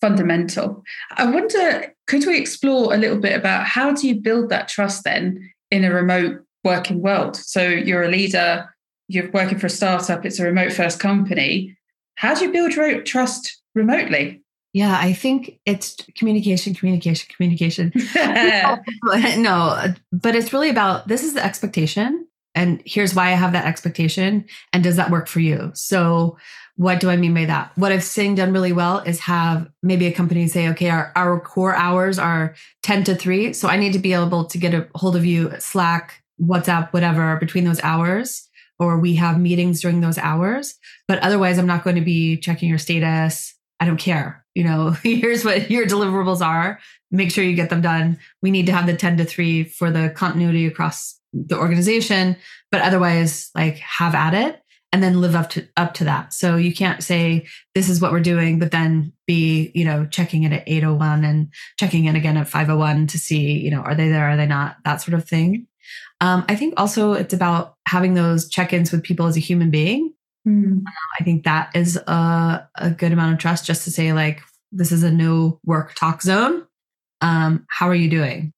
[0.03, 0.83] fundamental.
[1.13, 5.05] I wonder could we explore a little bit about how do you build that trust
[5.05, 7.37] then in a remote working world?
[7.37, 8.69] So you're a leader
[9.09, 11.77] you're working for a startup it's a remote first company.
[12.17, 12.73] How do you build
[13.07, 14.43] trust remotely?
[14.73, 17.93] Yeah, I think it's communication, communication, communication.
[19.43, 22.22] no, but it's really about this is the expectation
[22.55, 24.45] and here's why I have that expectation.
[24.73, 25.71] And does that work for you?
[25.75, 26.37] So,
[26.77, 27.73] what do I mean by that?
[27.77, 31.39] What I've seen done really well is have maybe a company say, okay, our, our
[31.39, 33.53] core hours are 10 to 3.
[33.53, 37.37] So I need to be able to get a hold of you, Slack, WhatsApp, whatever,
[37.37, 40.75] between those hours, or we have meetings during those hours.
[41.07, 43.55] But otherwise, I'm not going to be checking your status.
[43.79, 44.45] I don't care.
[44.55, 46.81] You know, here's what your deliverables are.
[47.11, 48.19] Make sure you get them done.
[48.41, 52.37] We need to have the 10 to 3 for the continuity across the organization,
[52.71, 56.35] but otherwise like have at it and then live up to up to that.
[56.35, 60.43] So you can't say this is what we're doing, but then be, you know, checking
[60.43, 64.09] it at 801 and checking in again at 501 to see, you know, are they
[64.09, 65.67] there, are they not, that sort of thing.
[66.21, 70.13] Um, I think also it's about having those check-ins with people as a human being.
[70.47, 70.83] Mm.
[71.19, 74.93] I think that is a, a good amount of trust just to say like, this
[74.93, 76.67] is a no work talk zone.
[77.21, 78.53] Um, how are you doing?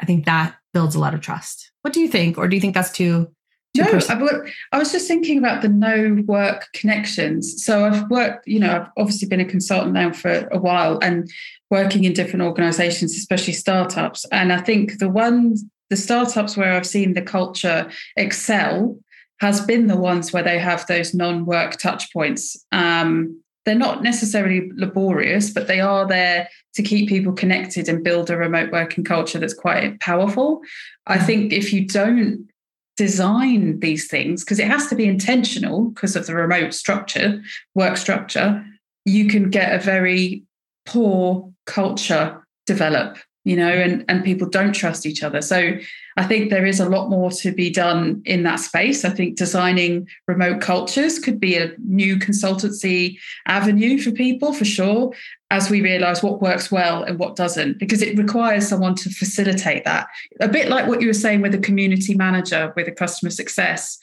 [0.00, 1.70] I think that builds a lot of trust.
[1.82, 2.38] What do you think?
[2.38, 3.28] Or do you think that's too
[3.76, 7.64] no, I, I was just thinking about the no work connections.
[7.64, 11.28] So I've worked, you know, I've obviously been a consultant now for a while and
[11.70, 14.24] working in different organizations, especially startups.
[14.30, 18.96] And I think the ones, the startups where I've seen the culture excel
[19.40, 22.64] has been the ones where they have those non-work touch points.
[22.70, 28.30] Um, they're not necessarily laborious, but they are there to keep people connected and build
[28.30, 30.60] a remote working culture that's quite powerful.
[31.06, 31.26] I mm.
[31.26, 32.48] think if you don't
[32.96, 37.42] design these things because it has to be intentional because of the remote structure,
[37.74, 38.64] work structure,
[39.04, 40.44] you can get a very
[40.86, 45.42] poor culture develop, you know, and, and people don't trust each other.
[45.42, 45.74] So
[46.16, 49.04] I think there is a lot more to be done in that space.
[49.04, 55.12] I think designing remote cultures could be a new consultancy avenue for people for sure,
[55.50, 59.84] as we realize what works well and what doesn't, because it requires someone to facilitate
[59.84, 60.06] that.
[60.40, 63.98] A bit like what you were saying with a community manager with a customer success.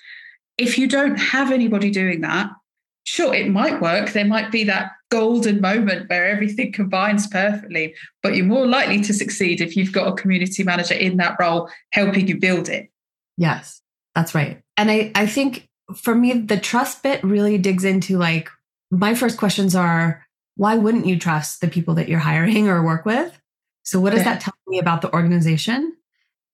[0.58, 2.52] If you don't have anybody doing that,
[3.06, 4.12] sure, it might work.
[4.12, 7.94] There might be that golden moment where everything combines perfectly,
[8.24, 11.70] but you're more likely to succeed if you've got a community manager in that role
[11.92, 12.90] helping you build it.
[13.38, 13.82] Yes,
[14.16, 14.62] that's right.
[14.78, 18.50] And I, I think for me, the trust bit really digs into like
[18.90, 23.06] my first questions are why wouldn't you trust the people that you're hiring or work
[23.06, 23.38] with?
[23.84, 24.34] So, what does yeah.
[24.34, 25.96] that tell me about the organization?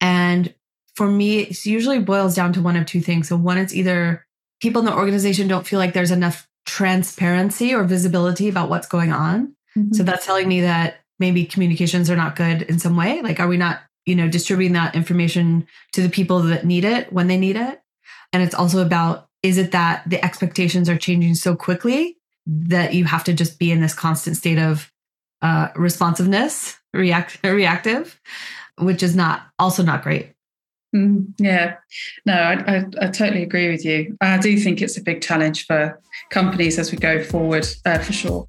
[0.01, 0.53] And
[0.95, 3.27] for me, it usually boils down to one of two things.
[3.27, 4.25] So, one, it's either
[4.61, 9.11] people in the organization don't feel like there's enough transparency or visibility about what's going
[9.11, 9.55] on.
[9.75, 9.93] Mm-hmm.
[9.93, 13.21] So, that's telling me that maybe communications are not good in some way.
[13.21, 17.11] Like, are we not, you know, distributing that information to the people that need it
[17.11, 17.81] when they need it?
[18.33, 23.05] And it's also about is it that the expectations are changing so quickly that you
[23.05, 24.91] have to just be in this constant state of
[25.41, 28.19] uh, responsiveness, react reactive,
[28.77, 30.33] which is not also not great.
[30.95, 31.75] Mm, yeah,
[32.25, 34.15] no, I, I, I, totally agree with you.
[34.21, 38.13] I do think it's a big challenge for companies as we go forward, uh, for
[38.13, 38.47] sure.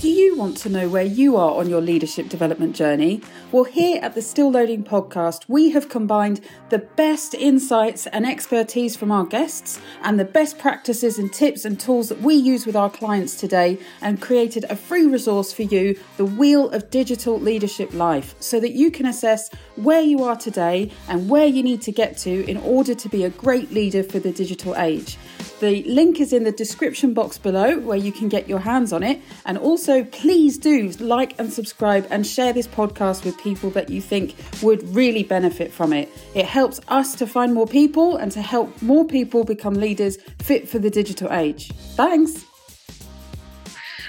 [0.00, 3.20] Do you want to know where you are on your leadership development journey?
[3.50, 8.96] Well, here at the Still Loading podcast, we have combined the best insights and expertise
[8.96, 12.76] from our guests and the best practices and tips and tools that we use with
[12.76, 17.92] our clients today and created a free resource for you, the Wheel of Digital Leadership
[17.92, 21.90] Life, so that you can assess where you are today and where you need to
[21.90, 25.18] get to in order to be a great leader for the digital age.
[25.60, 29.02] The link is in the description box below where you can get your hands on
[29.02, 29.20] it.
[29.44, 34.00] And also, please do like and subscribe and share this podcast with people that you
[34.00, 36.08] think would really benefit from it.
[36.34, 40.68] It helps us to find more people and to help more people become leaders fit
[40.68, 41.72] for the digital age.
[41.96, 42.44] Thanks.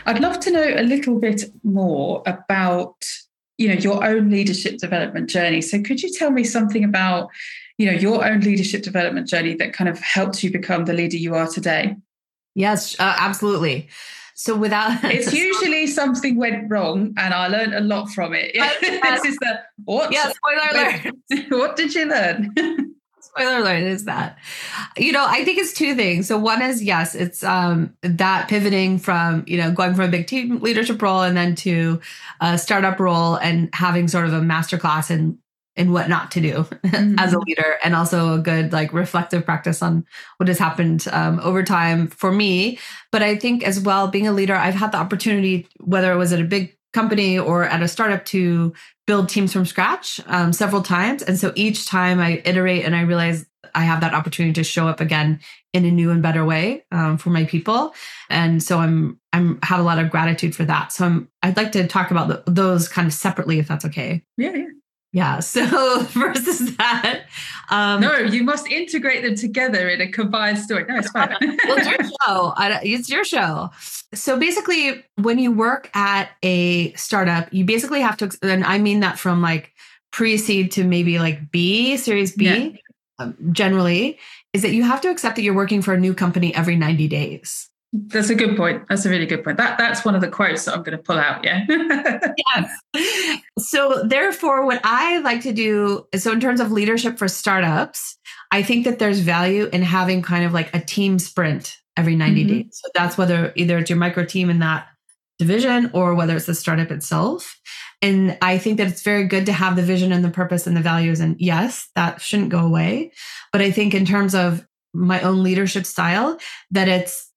[0.06, 3.04] I'd love to know a little bit more about
[3.58, 7.30] you know your own leadership development journey so could you tell me something about
[7.80, 11.18] you know your own leadership development journey that kind of helped you become the leader
[11.18, 11.96] you are today?
[12.54, 13.90] Yes uh, absolutely.
[14.36, 18.52] So without it's usually something went wrong and i learned a lot from it.
[18.82, 20.12] This is the what?
[20.12, 21.50] Yeah spoiler alert.
[21.50, 22.54] what did you learn?
[23.22, 24.38] Spoiler alert is that
[24.98, 26.28] you know i think it's two things.
[26.28, 30.28] So one is yes it's um that pivoting from you know going from a big
[30.28, 32.02] team leadership role and then to
[32.42, 35.40] a startup role and having sort of a master class in
[35.80, 37.16] and what not to do mm-hmm.
[37.18, 37.46] as a mm-hmm.
[37.48, 40.06] leader and also a good like reflective practice on
[40.38, 42.78] what has happened um, over time for me.
[43.12, 46.34] But i think as well being a leader i've had the opportunity whether it was
[46.34, 48.74] at a big company or at a startup to
[49.06, 51.22] build teams from scratch um, several times.
[51.24, 54.88] And so each time i iterate and i realize i have that opportunity to show
[54.88, 55.40] up again
[55.74, 57.94] in a new and better way um, for my people.
[58.30, 60.92] And so i'm i'm have a lot of gratitude for that.
[60.92, 64.24] So i'm i'd like to talk about the, those kind of separately if that's okay.
[64.38, 64.79] Yeah yeah
[65.12, 65.40] yeah.
[65.50, 67.24] So versus that.
[67.70, 70.86] Um, no, you must integrate them together in a combined story.
[70.88, 71.36] No, it's fine.
[71.42, 72.54] well, it's your show.
[72.58, 73.70] It's your show.
[74.14, 79.00] So basically, when you work at a startup, you basically have to, and I mean
[79.02, 79.74] that from like
[80.12, 82.70] pre seed to maybe like B, series B, yeah.
[83.20, 84.18] um, generally,
[84.54, 87.08] is that you have to accept that you're working for a new company every 90
[87.08, 87.69] days.
[87.92, 88.84] That's a good point.
[88.88, 89.58] That's a really good point.
[89.58, 91.44] That that's one of the quotes that I'm going to pull out.
[91.44, 91.66] Yeah.
[92.56, 92.72] yes.
[93.58, 98.18] So therefore, what I like to do, so in terms of leadership for startups,
[98.52, 102.42] I think that there's value in having kind of like a team sprint every 90
[102.42, 102.54] mm-hmm.
[102.54, 102.68] days.
[102.72, 104.88] So that's whether either it's your micro team in that
[105.40, 107.60] division or whether it's the startup itself.
[108.02, 110.78] And I think that it's very good to have the vision and the purpose and
[110.78, 111.20] the values.
[111.20, 113.12] And yes, that shouldn't go away.
[113.52, 116.38] But I think in terms of my own leadership style,
[116.72, 117.29] that it's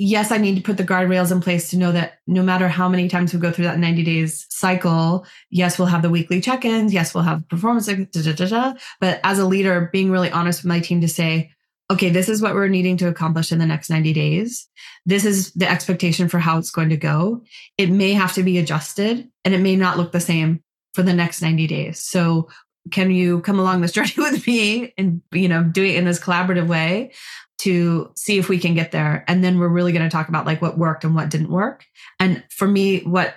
[0.00, 2.88] yes, I need to put the guardrails in place to know that no matter how
[2.88, 6.64] many times we go through that 90 days cycle, yes, we'll have the weekly check
[6.64, 6.94] ins.
[6.94, 7.84] Yes, we'll have performance.
[7.84, 11.50] Da, da, da, but as a leader, being really honest with my team to say,
[11.90, 14.66] okay, this is what we're needing to accomplish in the next 90 days.
[15.04, 17.42] This is the expectation for how it's going to go.
[17.76, 20.62] It may have to be adjusted and it may not look the same
[20.94, 22.00] for the next 90 days.
[22.00, 22.48] So
[22.90, 26.18] can you come along this journey with me and you know do it in this
[26.18, 27.12] collaborative way
[27.60, 29.24] to see if we can get there.
[29.28, 31.84] And then we're really going to talk about like what worked and what didn't work.
[32.18, 33.34] And for me, what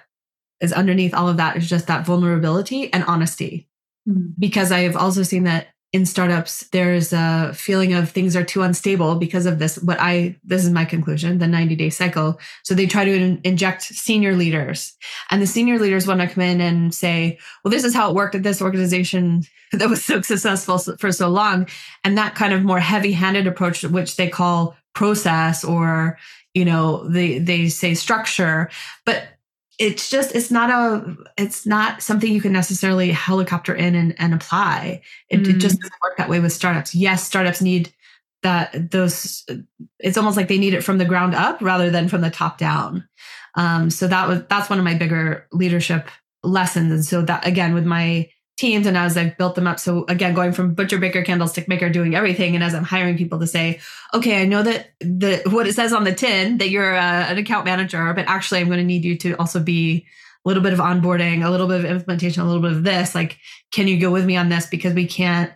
[0.62, 3.68] is underneath all of that is just that vulnerability and honesty.
[4.08, 4.30] Mm-hmm.
[4.40, 9.16] Because I've also seen that in startups there's a feeling of things are too unstable
[9.16, 12.40] because of this what i this is my conclusion the 90 day cycle.
[12.64, 14.94] So they try to in, inject senior leaders.
[15.30, 18.16] And the senior leaders want to come in and say well this is how it
[18.16, 21.68] worked at this organization that was so successful for so long.
[22.04, 26.18] And that kind of more heavy handed approach which they call process or
[26.54, 28.70] you know they they say structure.
[29.06, 29.24] But
[29.80, 34.34] it's just it's not a it's not something you can necessarily helicopter in and, and
[34.34, 35.02] apply.
[35.30, 35.50] It, mm.
[35.50, 36.94] it, just doesn't work that way with startups.
[36.94, 37.94] Yes startups need
[38.44, 39.46] that those
[40.00, 42.58] it's almost like they need it from the ground up rather than from the top
[42.58, 43.08] down.
[43.56, 46.10] Um, so that was that's one of my bigger leadership
[46.44, 46.92] lessons.
[46.92, 49.80] And so that again with my teams and as I've built them up.
[49.80, 52.54] So again, going from butcher, baker, candlestick maker, doing everything.
[52.56, 53.80] And as I'm hiring people to say,
[54.14, 57.26] okay, I know that the what it says on the tin that you're a, uh,
[57.30, 60.06] an account manager, but actually I'm going to need you to also be
[60.46, 63.16] a little bit of onboarding, a little bit of implementation, a little bit of this.
[63.16, 63.38] Like,
[63.72, 64.68] can you go with me on this?
[64.68, 65.52] Because we can't,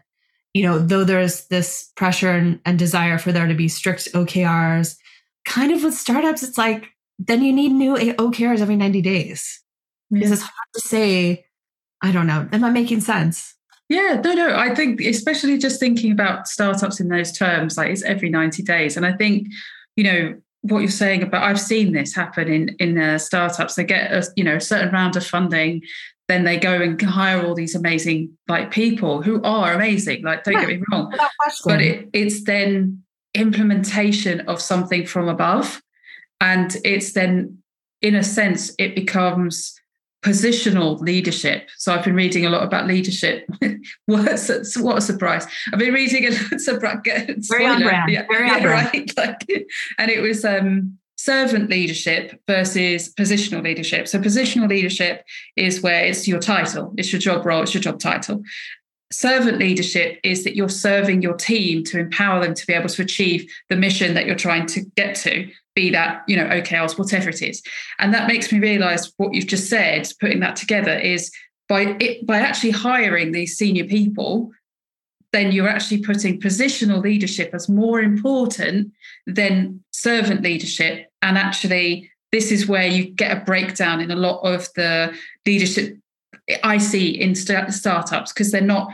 [0.54, 4.98] you know, though there's this pressure and, and desire for there to be strict OKRs,
[5.46, 6.88] kind of with startups, it's like,
[7.20, 9.62] then you need new OKRs every 90 days.
[10.10, 10.20] Yeah.
[10.20, 11.46] Because it's hard to say,
[12.02, 12.48] I don't know.
[12.52, 13.56] Am I making sense?
[13.90, 14.56] Yeah, no, no.
[14.56, 18.98] I think, especially just thinking about startups in those terms, like it's every 90 days.
[18.98, 19.48] And I think,
[19.96, 23.76] you know, what you're saying about, I've seen this happen in in uh, startups.
[23.76, 25.82] They get a, you know, a certain round of funding,
[26.28, 30.24] then they go and hire all these amazing like people who are amazing.
[30.24, 31.14] Like, don't get me wrong,
[31.66, 35.82] but it, it's then implementation of something from above,
[36.42, 37.60] and it's then,
[38.02, 39.80] in a sense, it becomes
[40.24, 41.70] positional leadership.
[41.78, 43.48] So I've been reading a lot about leadership.
[44.06, 45.46] what, a, what a surprise!
[45.72, 46.60] I've been reading a lot
[47.50, 48.12] very on brand.
[48.12, 49.12] Yeah, very yeah, right.
[49.18, 49.46] Like,
[49.98, 54.08] and it was um, servant leadership versus positional leadership.
[54.08, 55.26] So positional leadership
[55.56, 58.44] is where it's your title, it's your job role, it's your job title.
[59.12, 63.02] Servant leadership is that you're serving your team to empower them to be able to
[63.02, 67.30] achieve the mission that you're trying to get to be that you know OKRs, whatever
[67.30, 67.62] it is.
[68.00, 71.32] And that makes me realize what you've just said, putting that together is
[71.70, 74.52] by it, by actually hiring these senior people,
[75.32, 78.92] then you're actually putting positional leadership as more important
[79.28, 81.08] than servant leadership.
[81.22, 85.98] And actually, this is where you get a breakdown in a lot of the leadership
[86.64, 88.90] I see in st- startups because they're not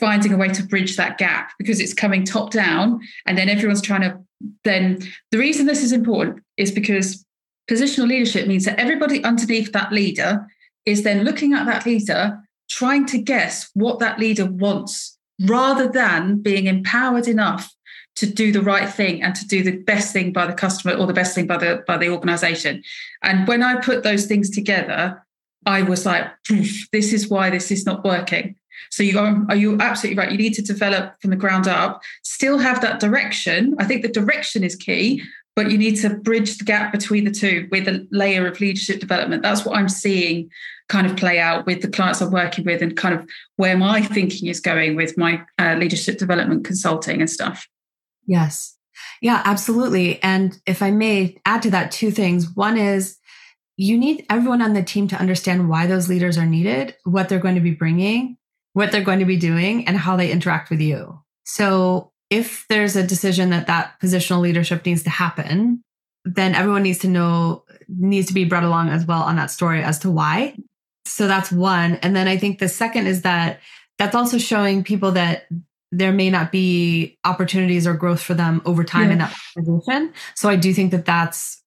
[0.00, 3.82] finding a way to bridge that gap because it's coming top down and then everyone's
[3.82, 4.18] trying to
[4.64, 7.24] then the reason this is important is because
[7.68, 10.46] positional leadership means that everybody underneath that leader
[10.86, 16.40] is then looking at that leader, trying to guess what that leader wants, rather than
[16.40, 17.74] being empowered enough
[18.16, 21.06] to do the right thing and to do the best thing by the customer or
[21.06, 22.82] the best thing by the by the organization.
[23.22, 25.24] And when I put those things together,
[25.66, 28.56] I was like, this is why this is not working.
[28.90, 30.32] So you are, are you absolutely right?
[30.32, 33.74] You need to develop from the ground up, still have that direction.
[33.78, 35.22] I think the direction is key,
[35.56, 39.00] but you need to bridge the gap between the two with a layer of leadership
[39.00, 39.42] development.
[39.42, 40.50] That's what I'm seeing
[40.88, 44.00] kind of play out with the clients I'm working with and kind of where my
[44.02, 47.68] thinking is going with my uh, leadership development consulting and stuff.
[48.26, 48.76] Yes.
[49.20, 50.22] Yeah, absolutely.
[50.22, 52.54] And if I may add to that two things.
[52.54, 53.18] One is
[53.76, 57.38] you need everyone on the team to understand why those leaders are needed, what they're
[57.38, 58.36] going to be bringing,
[58.72, 61.20] what they're going to be doing and how they interact with you.
[61.44, 65.82] So if there's a decision that that positional leadership needs to happen,
[66.24, 69.82] then everyone needs to know, needs to be brought along as well on that story
[69.82, 70.54] as to why.
[71.06, 71.94] So that's one.
[71.96, 73.60] And then I think the second is that
[73.96, 75.48] that's also showing people that
[75.90, 79.12] there may not be opportunities or growth for them over time yeah.
[79.12, 80.12] in that position.
[80.34, 81.62] So I do think that that's,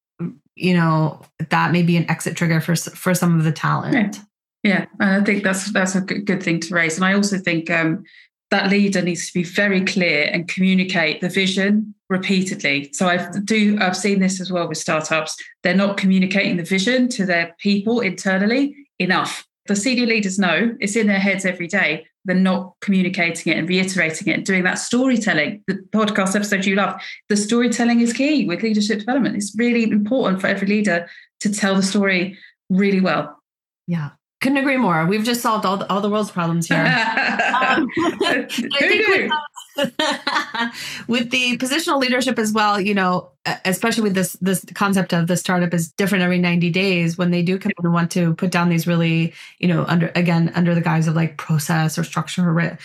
[0.56, 4.20] you know, that may be an exit trigger for for some of the talent.
[4.64, 6.96] Yeah, and I think that's that's a good, thing to raise.
[6.96, 8.04] And I also think um,
[8.52, 12.92] that leader needs to be very clear and communicate the vision repeatedly.
[12.94, 15.36] So I do I've seen this as well with startups.
[15.64, 19.48] They're not communicating the vision to their people internally enough.
[19.68, 22.06] The senior leaders know it's in their heads every day.
[22.26, 25.64] They're not communicating it and reiterating it and doing that storytelling.
[25.66, 29.38] The podcast episode you love, the storytelling is key with leadership development.
[29.38, 31.10] It's really important for every leader
[31.40, 32.38] to tell the story
[32.70, 33.42] really well.
[33.88, 34.12] Yeah.
[34.42, 35.06] Couldn't agree more.
[35.06, 36.84] We've just solved all the, all the world's problems here.
[37.68, 39.32] um, with,
[41.08, 43.30] with the positional leadership as well, you know,
[43.66, 47.44] especially with this this concept of the startup is different every 90 days when they
[47.44, 50.82] do come and want to put down these really, you know, under again under the
[50.82, 52.78] guise of like process or structure or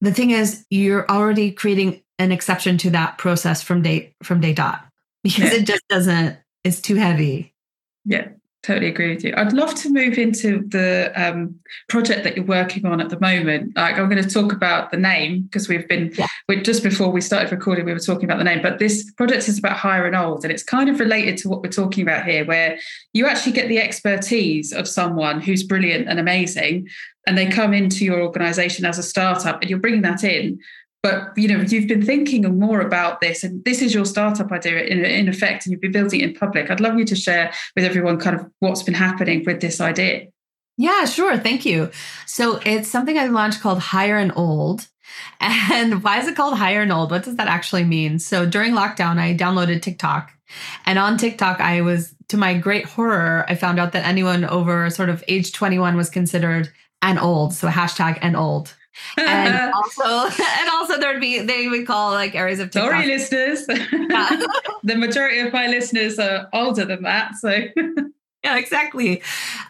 [0.00, 4.52] the thing is you're already creating an exception to that process from day from day
[4.52, 4.86] dot
[5.24, 5.58] because yeah.
[5.58, 7.52] it just doesn't it's too heavy.
[8.04, 8.28] Yeah
[8.66, 9.32] totally agree with you.
[9.36, 11.54] I'd love to move into the um,
[11.88, 13.76] project that you're working on at the moment.
[13.76, 16.26] Like, I'm going to talk about the name because we've been yeah.
[16.48, 18.62] we, just before we started recording, we were talking about the name.
[18.62, 21.62] But this project is about hire and old, and it's kind of related to what
[21.62, 22.78] we're talking about here, where
[23.12, 26.88] you actually get the expertise of someone who's brilliant and amazing,
[27.26, 30.58] and they come into your organization as a startup, and you're bringing that in
[31.06, 34.82] but you know you've been thinking more about this and this is your startup idea
[34.82, 36.68] in, in effect and you've been building it in public.
[36.68, 40.26] I'd love you to share with everyone kind of what's been happening with this idea.
[40.76, 41.38] Yeah sure.
[41.38, 41.90] Thank you.
[42.26, 44.88] So it's something i launched called hire and old.
[45.40, 47.12] And why is it called hire and old?
[47.12, 48.18] What does that actually mean?
[48.18, 50.32] So during lockdown i downloaded tiktok.
[50.86, 54.90] And on tiktok i was to my great horror i found out that anyone over
[54.90, 57.54] sort of age 21 was considered an old.
[57.54, 58.74] So hashtag and old
[59.16, 60.04] and also
[60.58, 62.90] and also there'd be they would call like areas of TikTok.
[62.90, 63.66] Sorry, listeners.
[63.66, 67.50] the majority of my listeners are older than that, so
[68.44, 69.22] yeah, exactly.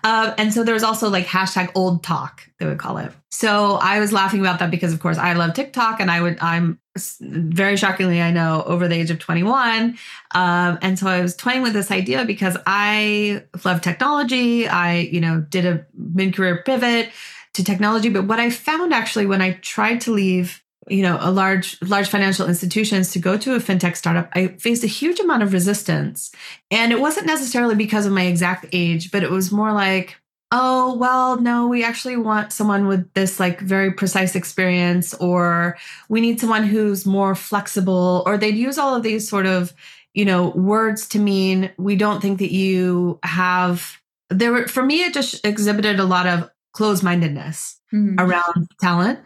[0.05, 3.13] Um, and so there's also like hashtag OldTok they would call it.
[3.31, 6.39] So I was laughing about that because of course I love TikTok and I would
[6.41, 6.79] I'm
[7.21, 9.99] very shockingly I know over the age of 21.
[10.35, 14.69] Um, and so I was toying with this idea because I love technology.
[14.69, 17.11] I you know did a mid career pivot
[17.57, 18.09] to technology.
[18.09, 22.09] But what I found actually when I tried to leave, you know, a large, large
[22.09, 26.31] financial institutions to go to a fintech startup, I faced a huge amount of resistance.
[26.71, 30.17] And it wasn't necessarily because of my exact age, but it was more like,
[30.53, 35.77] oh, well, no, we actually want someone with this like very precise experience, or
[36.09, 39.75] we need someone who's more flexible, or they'd use all of these sort of,
[40.15, 44.01] you know, words to mean we don't think that you have
[44.31, 48.21] there were for me it just exhibited a lot of closed mindedness mm-hmm.
[48.21, 49.19] around talent.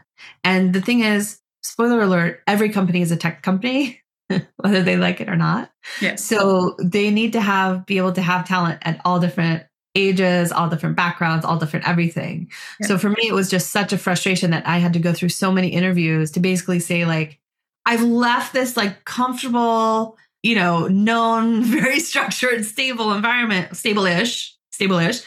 [0.44, 4.01] And the thing is, spoiler alert, every company is a tech company,
[4.57, 5.72] whether they like it or not.
[6.01, 6.14] Yeah.
[6.14, 9.64] So they need to have, be able to have talent at all different
[9.96, 12.48] ages, all different backgrounds, all different everything.
[12.78, 12.86] Yeah.
[12.86, 15.30] So for me, it was just such a frustration that I had to go through
[15.30, 17.40] so many interviews to basically say, like,
[17.84, 24.98] I've left this like comfortable, you know, known, very structured, stable environment, stable ish, stable
[24.98, 25.22] ish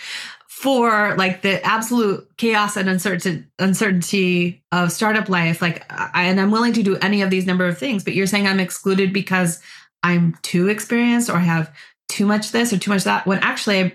[0.63, 6.51] for like the absolute chaos and uncertain, uncertainty of startup life like I, and i'm
[6.51, 9.61] willing to do any of these number of things but you're saying i'm excluded because
[10.03, 11.69] i'm too experienced or have
[12.07, 13.93] too much this or too much that when actually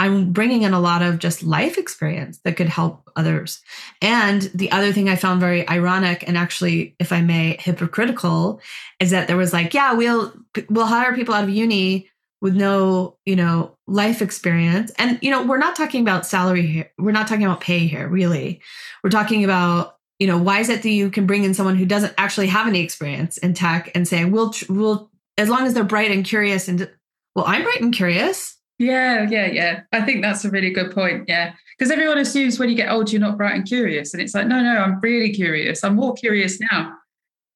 [0.00, 3.60] i'm bringing in a lot of just life experience that could help others.
[4.02, 8.60] And the other thing i found very ironic and actually if i may hypocritical
[8.98, 10.32] is that there was like yeah we'll
[10.70, 12.10] we'll hire people out of uni
[12.40, 14.90] with no, you know, life experience.
[14.98, 16.90] And, you know, we're not talking about salary here.
[16.98, 18.62] We're not talking about pay here, really.
[19.04, 21.84] We're talking about, you know, why is it that you can bring in someone who
[21.84, 25.84] doesn't actually have any experience in tech and say, we'll, we'll, as long as they're
[25.84, 26.90] bright and curious and,
[27.34, 28.56] well, I'm bright and curious.
[28.78, 29.80] Yeah, yeah, yeah.
[29.92, 31.24] I think that's a really good point.
[31.28, 31.52] Yeah.
[31.78, 34.14] Because everyone assumes when you get old, you're not bright and curious.
[34.14, 35.84] And it's like, no, no, I'm really curious.
[35.84, 36.94] I'm more curious now.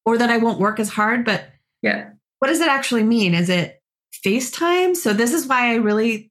[0.05, 1.25] Or that I won't work as hard.
[1.25, 1.49] But
[1.81, 2.11] yeah.
[2.39, 3.33] What does it actually mean?
[3.33, 3.74] Is it
[4.23, 4.95] FaceTime.
[4.95, 6.29] So this is why I really,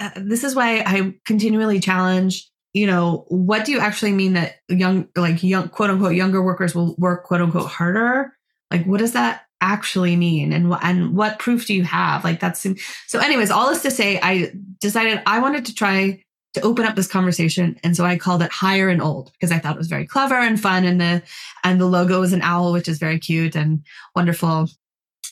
[0.00, 4.56] uh, this is why I continually challenge, you know, what do you actually mean that
[4.68, 8.32] young, like young, quote unquote, younger workers will work, quote unquote, harder?
[8.70, 10.52] Like, what does that actually mean?
[10.52, 12.24] And, and what proof do you have?
[12.24, 12.66] Like that's,
[13.06, 16.22] so anyways, all this to say, I decided I wanted to try
[16.54, 17.78] to open up this conversation.
[17.82, 20.36] And so I called it higher and old because I thought it was very clever
[20.36, 20.84] and fun.
[20.84, 21.22] And the,
[21.64, 23.82] and the logo is an owl, which is very cute and
[24.14, 24.68] wonderful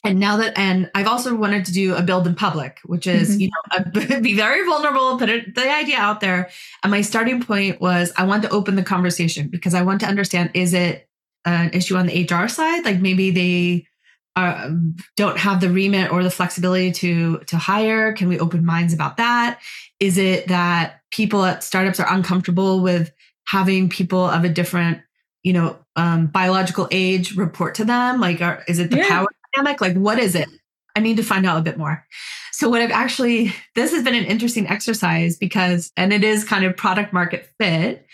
[0.05, 3.31] and now that and i've also wanted to do a build in public which is
[3.31, 3.41] mm-hmm.
[3.41, 6.51] you know a, be very vulnerable put it, the idea out there
[6.83, 10.07] and my starting point was i want to open the conversation because i want to
[10.07, 11.09] understand is it
[11.45, 13.87] an issue on the hr side like maybe they
[14.35, 14.71] uh,
[15.15, 19.19] don't have the remit or the flexibility to to hire can we open minds about
[19.19, 19.61] that
[20.01, 23.13] is it that people at startups are uncomfortable with
[23.47, 25.03] having people of a different
[25.43, 28.21] you know, um, biological age report to them?
[28.21, 29.09] Like, are, is it the yeah.
[29.09, 29.81] power dynamic?
[29.81, 30.49] Like, what is it?
[30.95, 32.07] I need to find out a bit more.
[32.53, 36.65] So, what I've actually, this has been an interesting exercise because, and it is kind
[36.65, 38.07] of product market fit,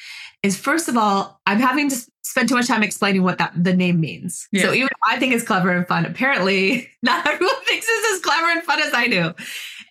[0.42, 3.74] is first of all, I'm having to spend too much time explaining what that the
[3.74, 4.46] name means.
[4.52, 4.62] Yeah.
[4.62, 8.46] So, even I think it's clever and fun, apparently, not everyone thinks it's as clever
[8.52, 9.34] and fun as I do.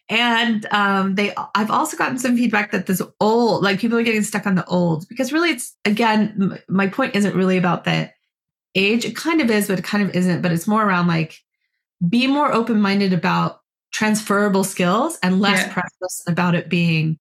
[0.10, 4.24] And um, they, I've also gotten some feedback that this old, like people are getting
[4.24, 8.10] stuck on the old because really, it's again, my point isn't really about the
[8.78, 9.06] age.
[9.06, 10.42] It kind of is, but it kind of isn't.
[10.42, 11.42] But it's more around like
[12.08, 13.62] be more open minded about
[13.92, 15.74] transferable skills and less yeah.
[15.74, 17.18] precious about it being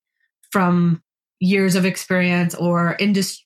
[0.50, 1.02] from
[1.40, 3.44] years of experience or industry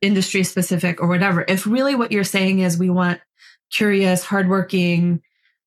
[0.00, 1.44] industry specific or whatever.
[1.48, 3.20] If really what you're saying is we want
[3.72, 5.20] curious, hardworking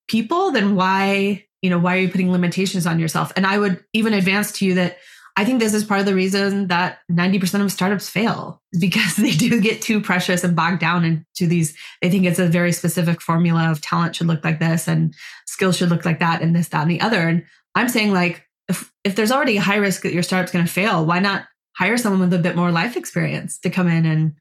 [0.08, 3.32] people, then why, you know, why are you putting limitations on yourself?
[3.36, 4.98] And I would even advance to you that
[5.38, 9.32] I think this is part of the reason that 90% of startups fail because they
[9.32, 11.76] do get too precious and bogged down into these.
[12.02, 15.16] They think it's a very specific formula of talent should look like this and
[15.46, 17.28] skills should look like that and this, that, and the other.
[17.28, 20.66] And I'm saying like, if, if there's already a high risk that your startup's going
[20.66, 21.46] to fail, why not
[21.78, 24.34] hire someone with a bit more life experience to come in and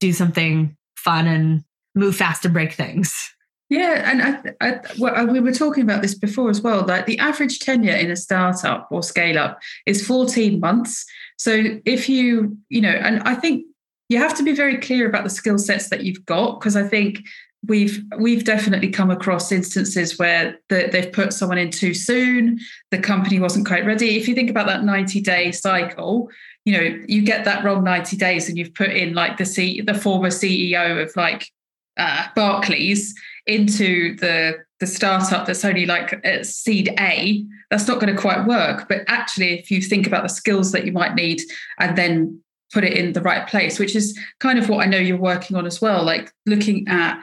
[0.00, 3.32] do something fun and move fast and break things?
[3.70, 6.86] Yeah, and I, I, well, we were talking about this before as well.
[6.86, 11.04] Like the average tenure in a startup or scale up is 14 months.
[11.36, 13.66] So if you, you know, and I think
[14.08, 16.82] you have to be very clear about the skill sets that you've got because I
[16.82, 17.20] think
[17.66, 22.58] we've we've definitely come across instances where the, they've put someone in too soon.
[22.90, 24.16] The company wasn't quite ready.
[24.16, 26.30] If you think about that 90 day cycle,
[26.64, 29.80] you know, you get that wrong 90 days, and you've put in like the C,
[29.82, 31.50] the former CEO of like
[31.98, 33.14] uh, Barclays
[33.48, 38.46] into the the startup that's only like at seed A, that's not going to quite
[38.46, 38.88] work.
[38.88, 41.40] But actually, if you think about the skills that you might need
[41.80, 42.40] and then
[42.72, 45.56] put it in the right place, which is kind of what I know you're working
[45.56, 47.20] on as well, like looking at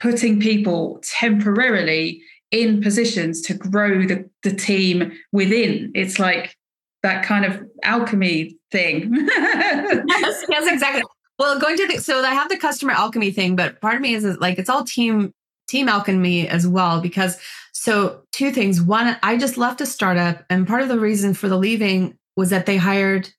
[0.00, 5.92] putting people temporarily in positions to grow the, the team within.
[5.94, 6.56] It's like
[7.02, 9.14] that kind of alchemy thing.
[9.30, 11.02] yes, yes, exactly.
[11.38, 14.14] Well, going to the so I have the customer alchemy thing, but part of me
[14.14, 15.32] is, is like it's all team
[15.70, 17.38] team alchemy as well because
[17.72, 18.82] so two things.
[18.82, 22.50] One i just left a startup and part of the reason for the leaving was
[22.50, 23.30] that they hired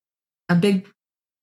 [0.49, 0.87] a big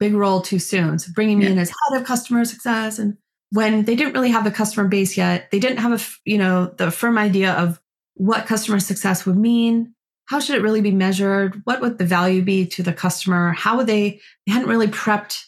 [0.01, 1.53] big role too soon so bringing me yeah.
[1.53, 2.99] in as head of customer success.
[2.99, 3.17] And
[3.51, 6.67] when they didn't really have the customer base yet they didn't have a you know
[6.67, 7.81] the firm idea of
[8.15, 9.95] what customer success would mean.
[10.27, 11.63] How should it really be measured?
[11.65, 13.53] What would the value be to the customer?
[13.53, 15.45] How would they they hadn't really prepped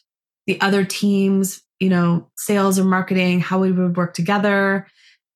[0.47, 4.87] the other teams you know sales or marketing how we would work together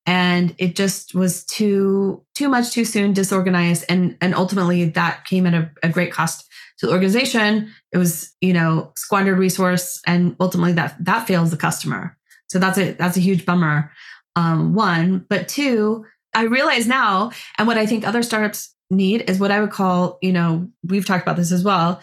[0.06, 3.84] and it just was too too much too soon disorganized.
[3.88, 6.48] And and ultimately that came at a, a, great cost
[6.78, 7.72] to the organization.
[7.92, 12.16] It was you know squandered resource and ultimately that that fails the customer.
[12.48, 13.90] So that's a that's a huge bummer.
[14.36, 19.38] Um one but two i realize now and what i think other startups need is
[19.38, 22.00] what i would call you know we've talked about this as well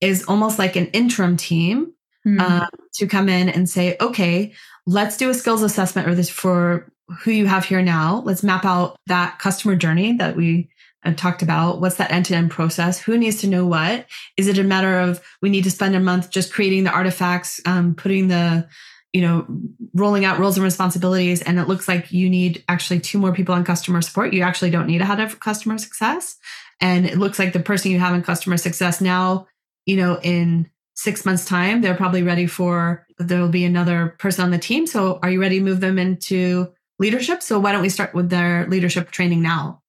[0.00, 1.92] is almost like an interim team
[2.26, 2.40] mm-hmm.
[2.40, 4.52] uh, to come in and say okay
[4.86, 6.92] let's do a skills assessment or this for
[7.22, 8.22] who you have here now.
[8.24, 10.70] Let's map out that customer journey that we
[11.02, 11.80] have talked about.
[11.80, 13.00] What's that end to end process?
[13.00, 14.06] Who needs to know what?
[14.36, 17.60] Is it a matter of we need to spend a month just creating the artifacts,
[17.64, 18.68] um, putting the,
[19.12, 19.46] you know,
[19.94, 23.54] rolling out roles and responsibilities, and it looks like you need actually two more people
[23.54, 24.32] on customer support.
[24.32, 26.36] You actually don't need a head of customer success.
[26.80, 29.46] And it looks like the person you have in customer success now,
[29.86, 34.44] you know, in six months' time, they're probably ready for there will be another person
[34.44, 34.86] on the team.
[34.86, 37.42] So are you ready to move them into leadership.
[37.42, 39.82] So why don't we start with their leadership training now?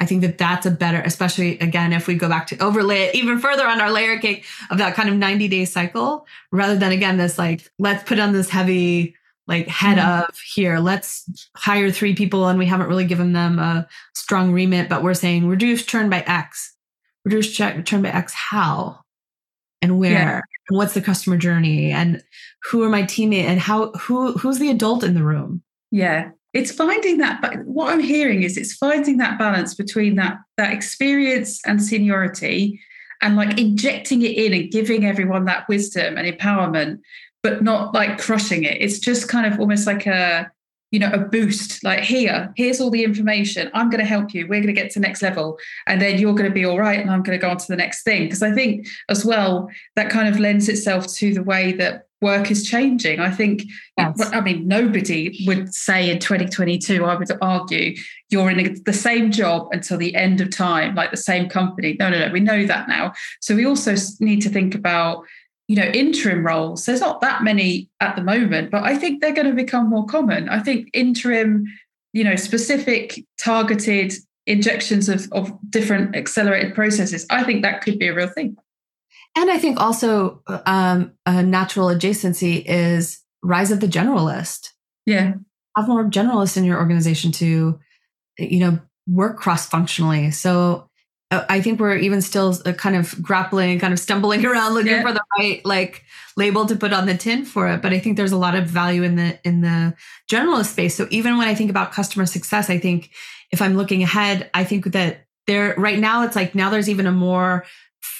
[0.00, 3.14] I think that that's a better, especially again, if we go back to overlay it
[3.14, 6.92] even further on our layer cake of that kind of 90 day cycle, rather than
[6.92, 10.30] again, this like, let's put on this heavy, like head mm-hmm.
[10.30, 14.88] of here, let's hire three people and we haven't really given them a strong remit,
[14.88, 16.74] but we're saying reduce churn by X,
[17.24, 19.00] reduce churn by X, how
[19.80, 20.40] and where yeah.
[20.68, 22.22] and what's the customer journey and
[22.64, 25.62] who are my teammate and how, who, who's the adult in the room?
[25.90, 30.38] Yeah it's finding that but what i'm hearing is it's finding that balance between that
[30.56, 32.80] that experience and seniority
[33.20, 36.98] and like injecting it in and giving everyone that wisdom and empowerment
[37.42, 38.80] but not like crushing it.
[38.80, 40.50] It's just kind of almost like a
[40.90, 43.70] you know a boost like here here's all the information.
[43.74, 44.46] I'm going to help you.
[44.46, 45.58] We're going to get to next level.
[45.86, 47.66] And then you're going to be all right and i'm going to go on to
[47.68, 48.24] the next thing.
[48.24, 52.50] Because i think as well that kind of lends itself to the way that work
[52.50, 53.20] is changing.
[53.20, 53.62] I think,
[53.96, 54.30] yes.
[54.32, 57.96] I mean, nobody would say in 2022, I would argue,
[58.30, 61.96] you're in a, the same job until the end of time, like the same company.
[61.98, 63.12] No, no, no, we know that now.
[63.40, 65.24] So we also need to think about
[65.68, 69.34] you know interim roles there's not that many at the moment but i think they're
[69.34, 71.66] going to become more common i think interim
[72.14, 74.14] you know specific targeted
[74.46, 78.56] injections of, of different accelerated processes i think that could be a real thing
[79.40, 84.70] and i think also um, a natural adjacency is rise of the generalist
[85.06, 85.34] yeah
[85.76, 87.78] have more generalists in your organization to
[88.38, 90.88] you know work cross functionally so
[91.30, 94.92] uh, I think we're even still uh, kind of grappling, kind of stumbling around looking
[94.92, 95.02] yeah.
[95.02, 96.04] for the right like
[96.36, 97.82] label to put on the tin for it.
[97.82, 99.94] But I think there's a lot of value in the in the
[100.30, 100.94] generalist space.
[100.94, 103.10] So even when I think about customer success, I think
[103.50, 107.06] if I'm looking ahead, I think that there right now it's like now there's even
[107.06, 107.64] a more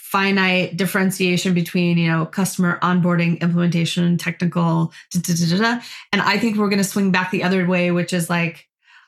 [0.08, 5.80] finite differentiation between you know customer onboarding implementation technical da, da, da,
[6.12, 8.64] and i think we're going to swing back the other way which is like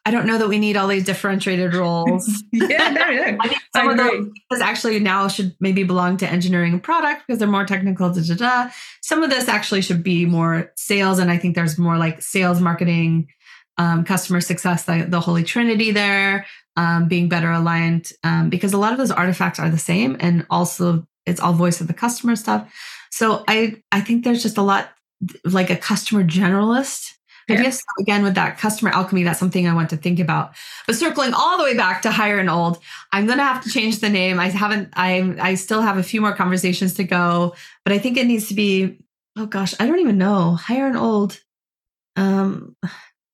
[0.07, 2.43] I don't know that we need all these differentiated roles.
[2.53, 3.23] yeah, no, no.
[3.41, 7.27] I think some I of those actually now should maybe belong to engineering and product
[7.27, 8.11] because they're more technical.
[8.11, 8.71] Da, da, da.
[9.03, 12.63] Some of this actually should be more sales, and I think there's more like sales,
[12.63, 13.29] marketing,
[13.81, 16.47] um, customer success, the, the holy trinity there,
[16.77, 20.47] um, being better aligned um, because a lot of those artifacts are the same, and
[20.51, 22.73] also it's all voice of the customer stuff.
[23.11, 24.91] So I I think there's just a lot
[25.45, 27.15] like a customer generalist
[27.51, 27.61] yeah.
[27.61, 30.53] I guess again with that customer alchemy, that's something I want to think about.
[30.87, 32.79] But circling all the way back to hire and old,
[33.13, 34.39] I'm gonna have to change the name.
[34.39, 37.55] I haven't I I still have a few more conversations to go,
[37.85, 38.99] but I think it needs to be,
[39.37, 40.55] oh gosh, I don't even know.
[40.55, 41.41] Hire and old.
[42.17, 42.77] Um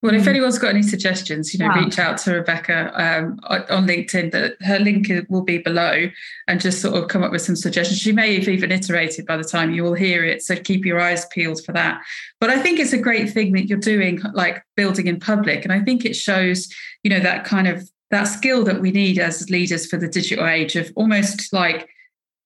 [0.03, 0.29] well, if hmm.
[0.29, 1.81] anyone's got any suggestions, you know, wow.
[1.83, 4.31] reach out to Rebecca um, on LinkedIn.
[4.31, 6.11] That her link will be below,
[6.47, 7.99] and just sort of come up with some suggestions.
[7.99, 11.01] She may have even iterated by the time you will hear it, so keep your
[11.01, 12.03] eyes peeled for that.
[12.41, 15.73] But I think it's a great thing that you're doing, like building in public, and
[15.73, 16.69] I think it shows,
[17.03, 20.47] you know, that kind of that skill that we need as leaders for the digital
[20.47, 21.89] age of almost like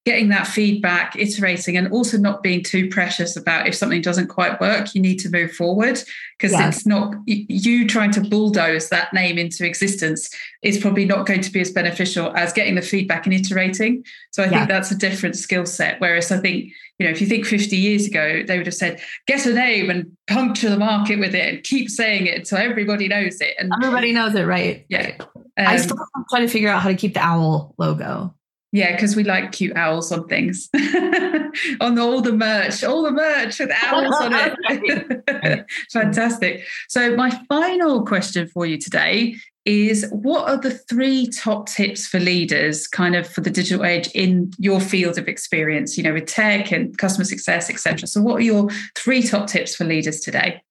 [0.06, 4.58] getting that feedback, iterating, and also not being too precious about if something doesn't quite
[4.58, 6.00] work, you need to move forward
[6.38, 6.78] because yes.
[6.78, 11.52] it's not you trying to bulldoze that name into existence is probably not going to
[11.52, 14.02] be as beneficial as getting the feedback and iterating.
[14.30, 14.50] So I yeah.
[14.52, 16.00] think that's a different skill set.
[16.00, 19.02] Whereas I think, you know, if you think 50 years ago, they would have said,
[19.26, 23.06] get a name and puncture the market with it and keep saying it until everybody
[23.06, 23.54] knows it.
[23.58, 24.86] And everybody knows it, right?
[24.88, 25.12] Yeah.
[25.18, 25.98] Um, I still
[26.30, 28.34] trying to figure out how to keep the owl logo.
[28.72, 30.68] Yeah, because we like cute owls on things.
[31.80, 35.66] on all the merch, all the merch with owls on it.
[35.92, 36.64] Fantastic.
[36.88, 39.34] So, my final question for you today
[39.66, 44.08] is what are the three top tips for leaders kind of for the digital age
[44.14, 48.36] in your field of experience you know with tech and customer success etc so what
[48.36, 50.62] are your three top tips for leaders today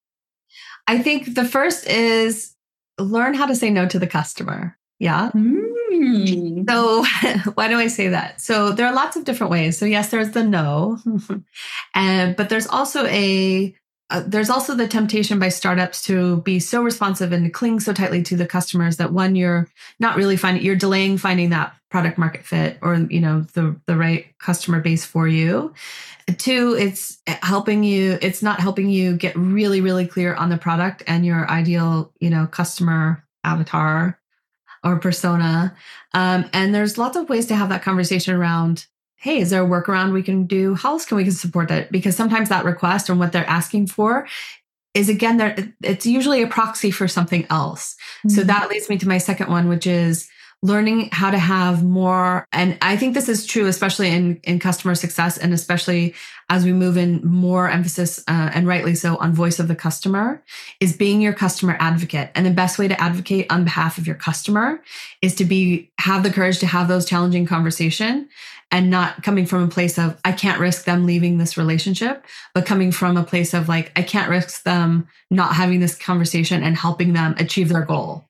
[0.88, 2.56] i think the first is
[2.98, 5.30] learn how to say no to the customer yeah.
[5.30, 6.64] Hmm.
[6.68, 7.04] So,
[7.54, 8.40] why do I say that?
[8.40, 9.76] So, there are lots of different ways.
[9.76, 10.98] So, yes, there's the no,
[11.94, 13.74] and but there's also a
[14.10, 17.92] uh, there's also the temptation by startups to be so responsive and to cling so
[17.92, 19.68] tightly to the customers that one you're
[20.00, 23.96] not really finding you're delaying finding that product market fit or you know the the
[23.96, 25.72] right customer base for you
[26.38, 31.04] two it's helping you it's not helping you get really really clear on the product
[31.06, 34.19] and your ideal you know customer avatar
[34.84, 35.74] or persona.
[36.14, 38.86] Um, and there's lots of ways to have that conversation around
[39.20, 40.74] hey, is there a workaround we can do?
[40.74, 41.92] How else can we support that?
[41.92, 44.26] Because sometimes that request and what they're asking for
[44.94, 47.96] is again, there it's usually a proxy for something else.
[48.20, 48.30] Mm-hmm.
[48.30, 50.28] So that leads me to my second one, which is
[50.62, 54.94] learning how to have more and i think this is true especially in in customer
[54.94, 56.14] success and especially
[56.50, 60.42] as we move in more emphasis uh, and rightly so on voice of the customer
[60.80, 62.30] is being your customer advocate.
[62.34, 64.82] And the best way to advocate on behalf of your customer
[65.22, 68.28] is to be have the courage to have those challenging conversation
[68.72, 72.66] and not coming from a place of i can't risk them leaving this relationship but
[72.66, 76.76] coming from a place of like i can't risk them not having this conversation and
[76.76, 78.24] helping them achieve their goal.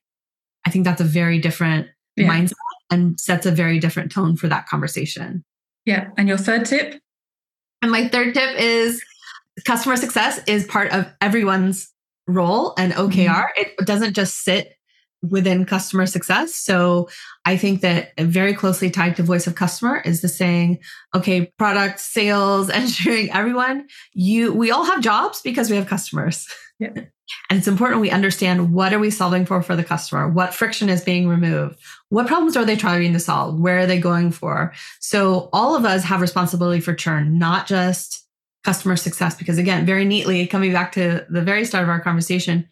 [0.65, 2.27] I think that's a very different yeah.
[2.27, 2.53] mindset
[2.89, 5.43] and sets a very different tone for that conversation.
[5.85, 6.09] Yeah.
[6.17, 6.99] And your third tip?
[7.81, 9.03] And my third tip is
[9.65, 11.91] customer success is part of everyone's
[12.27, 13.27] role and OKR.
[13.27, 13.61] Mm-hmm.
[13.61, 14.75] It doesn't just sit
[15.23, 16.55] within customer success.
[16.55, 17.07] So
[17.45, 20.79] I think that very closely tied to voice of customer is the saying,
[21.15, 26.47] okay, product, sales, engineering, everyone, you we all have jobs because we have customers.
[26.81, 30.27] And it's important we understand what are we solving for for the customer?
[30.27, 31.77] What friction is being removed?
[32.09, 33.59] What problems are they trying to solve?
[33.59, 34.73] Where are they going for?
[34.99, 38.25] So all of us have responsibility for churn, not just
[38.63, 39.35] customer success.
[39.35, 42.67] Because again, very neatly coming back to the very start of our conversation,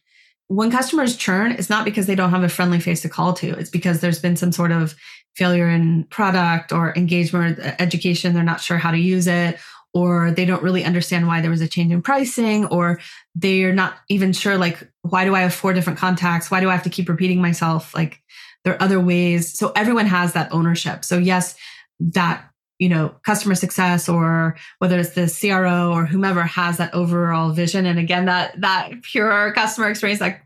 [0.48, 3.52] when customers churn, it's not because they don't have a friendly face to call to.
[3.52, 4.96] It's because there's been some sort of
[5.36, 8.34] failure in product or engagement or education.
[8.34, 9.60] They're not sure how to use it,
[9.94, 13.00] or they don't really understand why there was a change in pricing, or
[13.42, 16.50] they're not even sure, like, why do I have four different contacts?
[16.50, 17.94] Why do I have to keep repeating myself?
[17.94, 18.22] Like,
[18.64, 19.58] there are other ways.
[19.58, 21.06] So everyone has that ownership.
[21.06, 21.56] So, yes,
[22.00, 22.46] that
[22.80, 27.86] you know customer success or whether it's the cro or whomever has that overall vision
[27.86, 30.40] and again that that pure customer experience that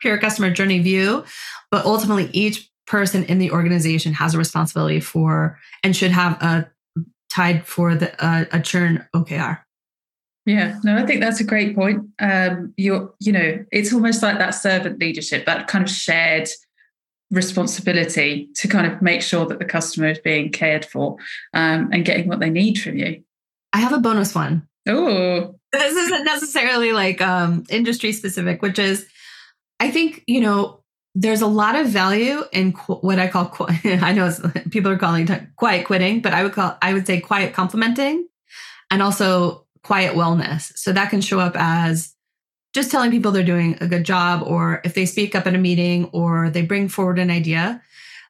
[0.00, 1.24] pure customer journey view
[1.70, 6.68] but ultimately each person in the organization has a responsibility for and should have a
[7.28, 9.60] tied for the uh, a churn OKR.
[10.46, 12.06] Yeah, no, I think that's a great point.
[12.20, 16.48] Um, you're, you know, it's almost like that servant leadership, that kind of shared
[17.32, 21.16] responsibility to kind of make sure that the customer is being cared for
[21.52, 23.24] um, and getting what they need from you.
[23.72, 24.68] I have a bonus one.
[24.88, 29.04] Oh, this isn't necessarily like um, industry specific, which is,
[29.80, 30.84] I think you know
[31.16, 34.32] there's a lot of value in qu- what I call qu- I know
[34.70, 38.28] people are calling it quiet quitting, but I would call I would say quiet complimenting,
[38.92, 40.76] and also quiet wellness.
[40.76, 42.14] So that can show up as
[42.74, 45.58] just telling people they're doing a good job or if they speak up at a
[45.58, 47.82] meeting or they bring forward an idea,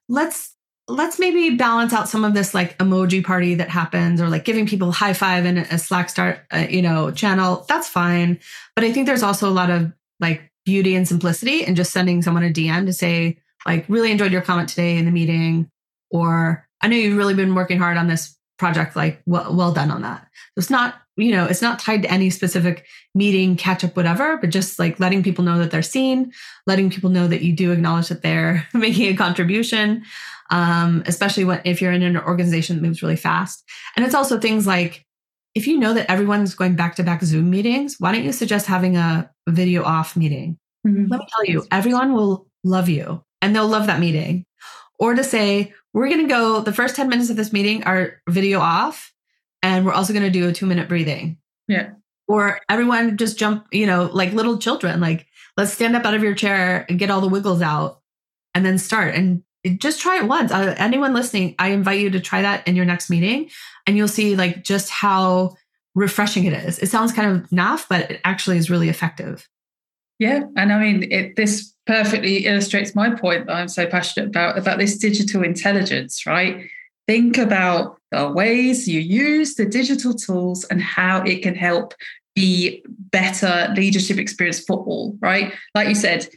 [0.09, 0.53] let's
[0.89, 4.69] let's maybe balance out some of this like emoji party that happens or like giving
[4.69, 8.39] people high five in a slack start uh, you know channel that's fine
[8.77, 9.91] but i think there's also a lot of
[10.21, 14.33] like beauty and simplicity and just sending someone a DM to say, like, really enjoyed
[14.33, 15.71] your comment today in the meeting,
[16.11, 19.91] or I know you've really been working hard on this project, like, well, well done
[19.91, 20.23] on that.
[20.23, 24.37] So it's not, you know, it's not tied to any specific meeting, catch up, whatever,
[24.37, 26.33] but just like letting people know that they're seen,
[26.67, 30.05] letting people know that you do acknowledge that they're making a contribution,
[30.51, 33.64] um, especially when if you're in an organization that moves really fast.
[33.97, 35.07] And it's also things like
[35.55, 38.67] if you know that everyone's going back to back Zoom meetings, why don't you suggest
[38.67, 40.59] having a video off meeting?
[40.87, 41.07] Mm-hmm.
[41.11, 44.45] Let me tell you, everyone will love you and they'll love that meeting.
[44.99, 48.21] Or to say, we're going to go, the first 10 minutes of this meeting are
[48.29, 49.14] video off,
[49.63, 51.39] and we're also going to do a two minute breathing.
[51.69, 51.91] Yeah.
[52.29, 55.27] Or everyone just jump, you know, like little children, like
[55.57, 58.01] let's stand up out of your chair and get all the wiggles out
[58.55, 59.15] and then start.
[59.15, 59.43] And
[59.79, 60.53] just try it once.
[60.53, 63.51] Uh, anyone listening, I invite you to try that in your next meeting
[63.87, 65.57] and you'll see like just how
[65.95, 66.79] refreshing it is.
[66.79, 69.49] It sounds kind of naff, but it actually is really effective.
[70.19, 74.57] Yeah, and I mean, it, this perfectly illustrates my point that I'm so passionate about
[74.57, 76.69] about this digital intelligence, right?
[77.07, 81.95] Think about the ways you use the digital tools and how it can help
[82.35, 85.53] be better leadership experience for all, right?
[85.75, 86.29] Like you said,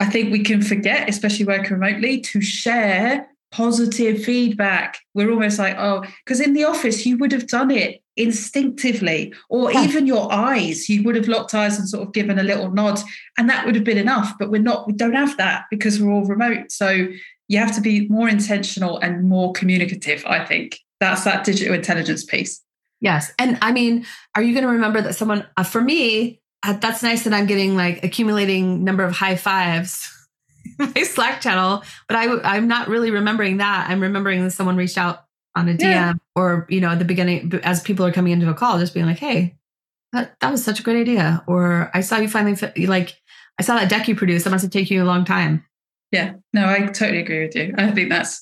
[0.00, 4.98] I think we can forget, especially working remotely, to share positive feedback.
[5.14, 9.72] We're almost like, oh, because in the office, you would have done it instinctively, or
[9.72, 9.84] yeah.
[9.84, 12.98] even your eyes, you would have locked eyes and sort of given a little nod,
[13.38, 14.34] and that would have been enough.
[14.38, 16.72] But we're not, we don't have that because we're all remote.
[16.72, 17.08] So
[17.48, 20.78] you have to be more intentional and more communicative, I think.
[21.00, 22.62] That's that digital intelligence piece.
[23.00, 23.32] Yes.
[23.38, 27.02] And I mean, are you going to remember that someone, uh, for me, uh, that's
[27.02, 30.10] nice that I'm getting like accumulating number of high fives
[30.78, 33.88] my Slack channel, but I, I'm not really remembering that.
[33.88, 35.24] I'm remembering that someone reached out
[35.56, 36.12] on a DM yeah.
[36.34, 39.06] or, you know, at the beginning, as people are coming into a call, just being
[39.06, 39.56] like, hey,
[40.12, 41.44] that, that was such a great idea.
[41.46, 43.14] Or I saw you finally, like,
[43.58, 44.44] I saw that deck you produced.
[44.44, 45.64] That must have taken you a long time.
[46.14, 47.74] Yeah, no, I totally agree with you.
[47.76, 48.40] I think that's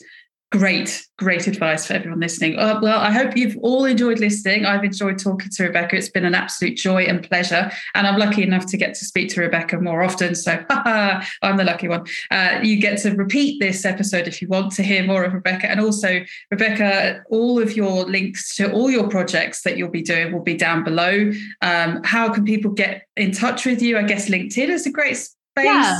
[0.53, 2.59] Great, great advice for everyone listening.
[2.59, 4.66] Uh, well, I hope you've all enjoyed listening.
[4.66, 5.97] I've enjoyed talking to Rebecca.
[5.97, 7.73] It's been an absolute joy and pleasure.
[7.95, 10.35] And I'm lucky enough to get to speak to Rebecca more often.
[10.35, 12.05] So I'm the lucky one.
[12.31, 15.70] Uh, you get to repeat this episode if you want to hear more of Rebecca.
[15.70, 16.20] And also,
[16.51, 20.55] Rebecca, all of your links to all your projects that you'll be doing will be
[20.55, 21.33] down below.
[21.62, 23.97] Um, how can people get in touch with you?
[23.97, 25.64] I guess LinkedIn is a great space.
[25.64, 25.99] Yeah.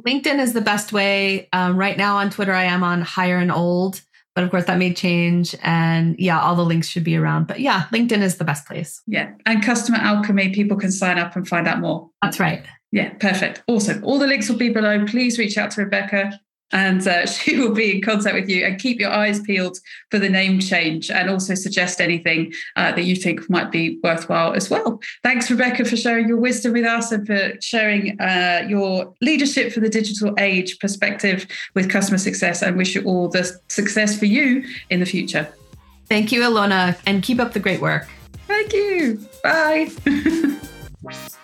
[0.00, 1.48] LinkedIn is the best way.
[1.52, 4.00] Um, right now on Twitter, I am on higher and old,
[4.34, 5.54] but of course that may change.
[5.62, 7.46] And yeah, all the links should be around.
[7.46, 9.02] But yeah, LinkedIn is the best place.
[9.06, 9.32] Yeah.
[9.46, 12.10] And Customer Alchemy, people can sign up and find out more.
[12.22, 12.64] That's right.
[12.90, 13.62] Yeah, perfect.
[13.68, 14.04] Awesome.
[14.04, 15.04] All the links will be below.
[15.06, 16.38] Please reach out to Rebecca
[16.72, 19.78] and uh, she will be in contact with you and keep your eyes peeled
[20.10, 24.52] for the name change and also suggest anything uh, that you think might be worthwhile
[24.54, 25.00] as well.
[25.22, 29.80] Thanks, Rebecca, for sharing your wisdom with us and for sharing uh, your leadership for
[29.80, 32.62] the digital age perspective with customer success.
[32.62, 35.48] And wish you all the success for you in the future.
[36.06, 38.06] Thank you, Ilona, and keep up the great work.
[38.46, 39.26] Thank you.
[39.42, 39.90] Bye.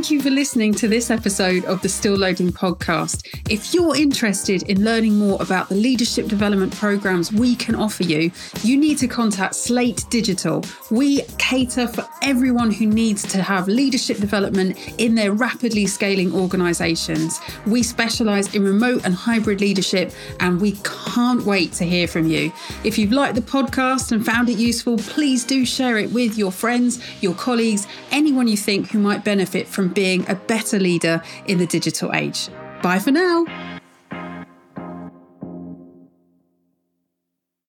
[0.00, 3.28] Thank you for listening to this episode of the Still Loading podcast.
[3.50, 8.32] If you're interested in learning more about the leadership development programs we can offer you,
[8.62, 10.64] you need to contact Slate Digital.
[10.90, 17.38] We cater for everyone who needs to have leadership development in their rapidly scaling organizations.
[17.66, 22.54] We specialize in remote and hybrid leadership, and we can't wait to hear from you.
[22.84, 26.52] If you've liked the podcast and found it useful, please do share it with your
[26.52, 31.58] friends, your colleagues, anyone you think who might benefit from being a better leader in
[31.58, 32.48] the digital age.
[32.82, 33.79] Bye for now.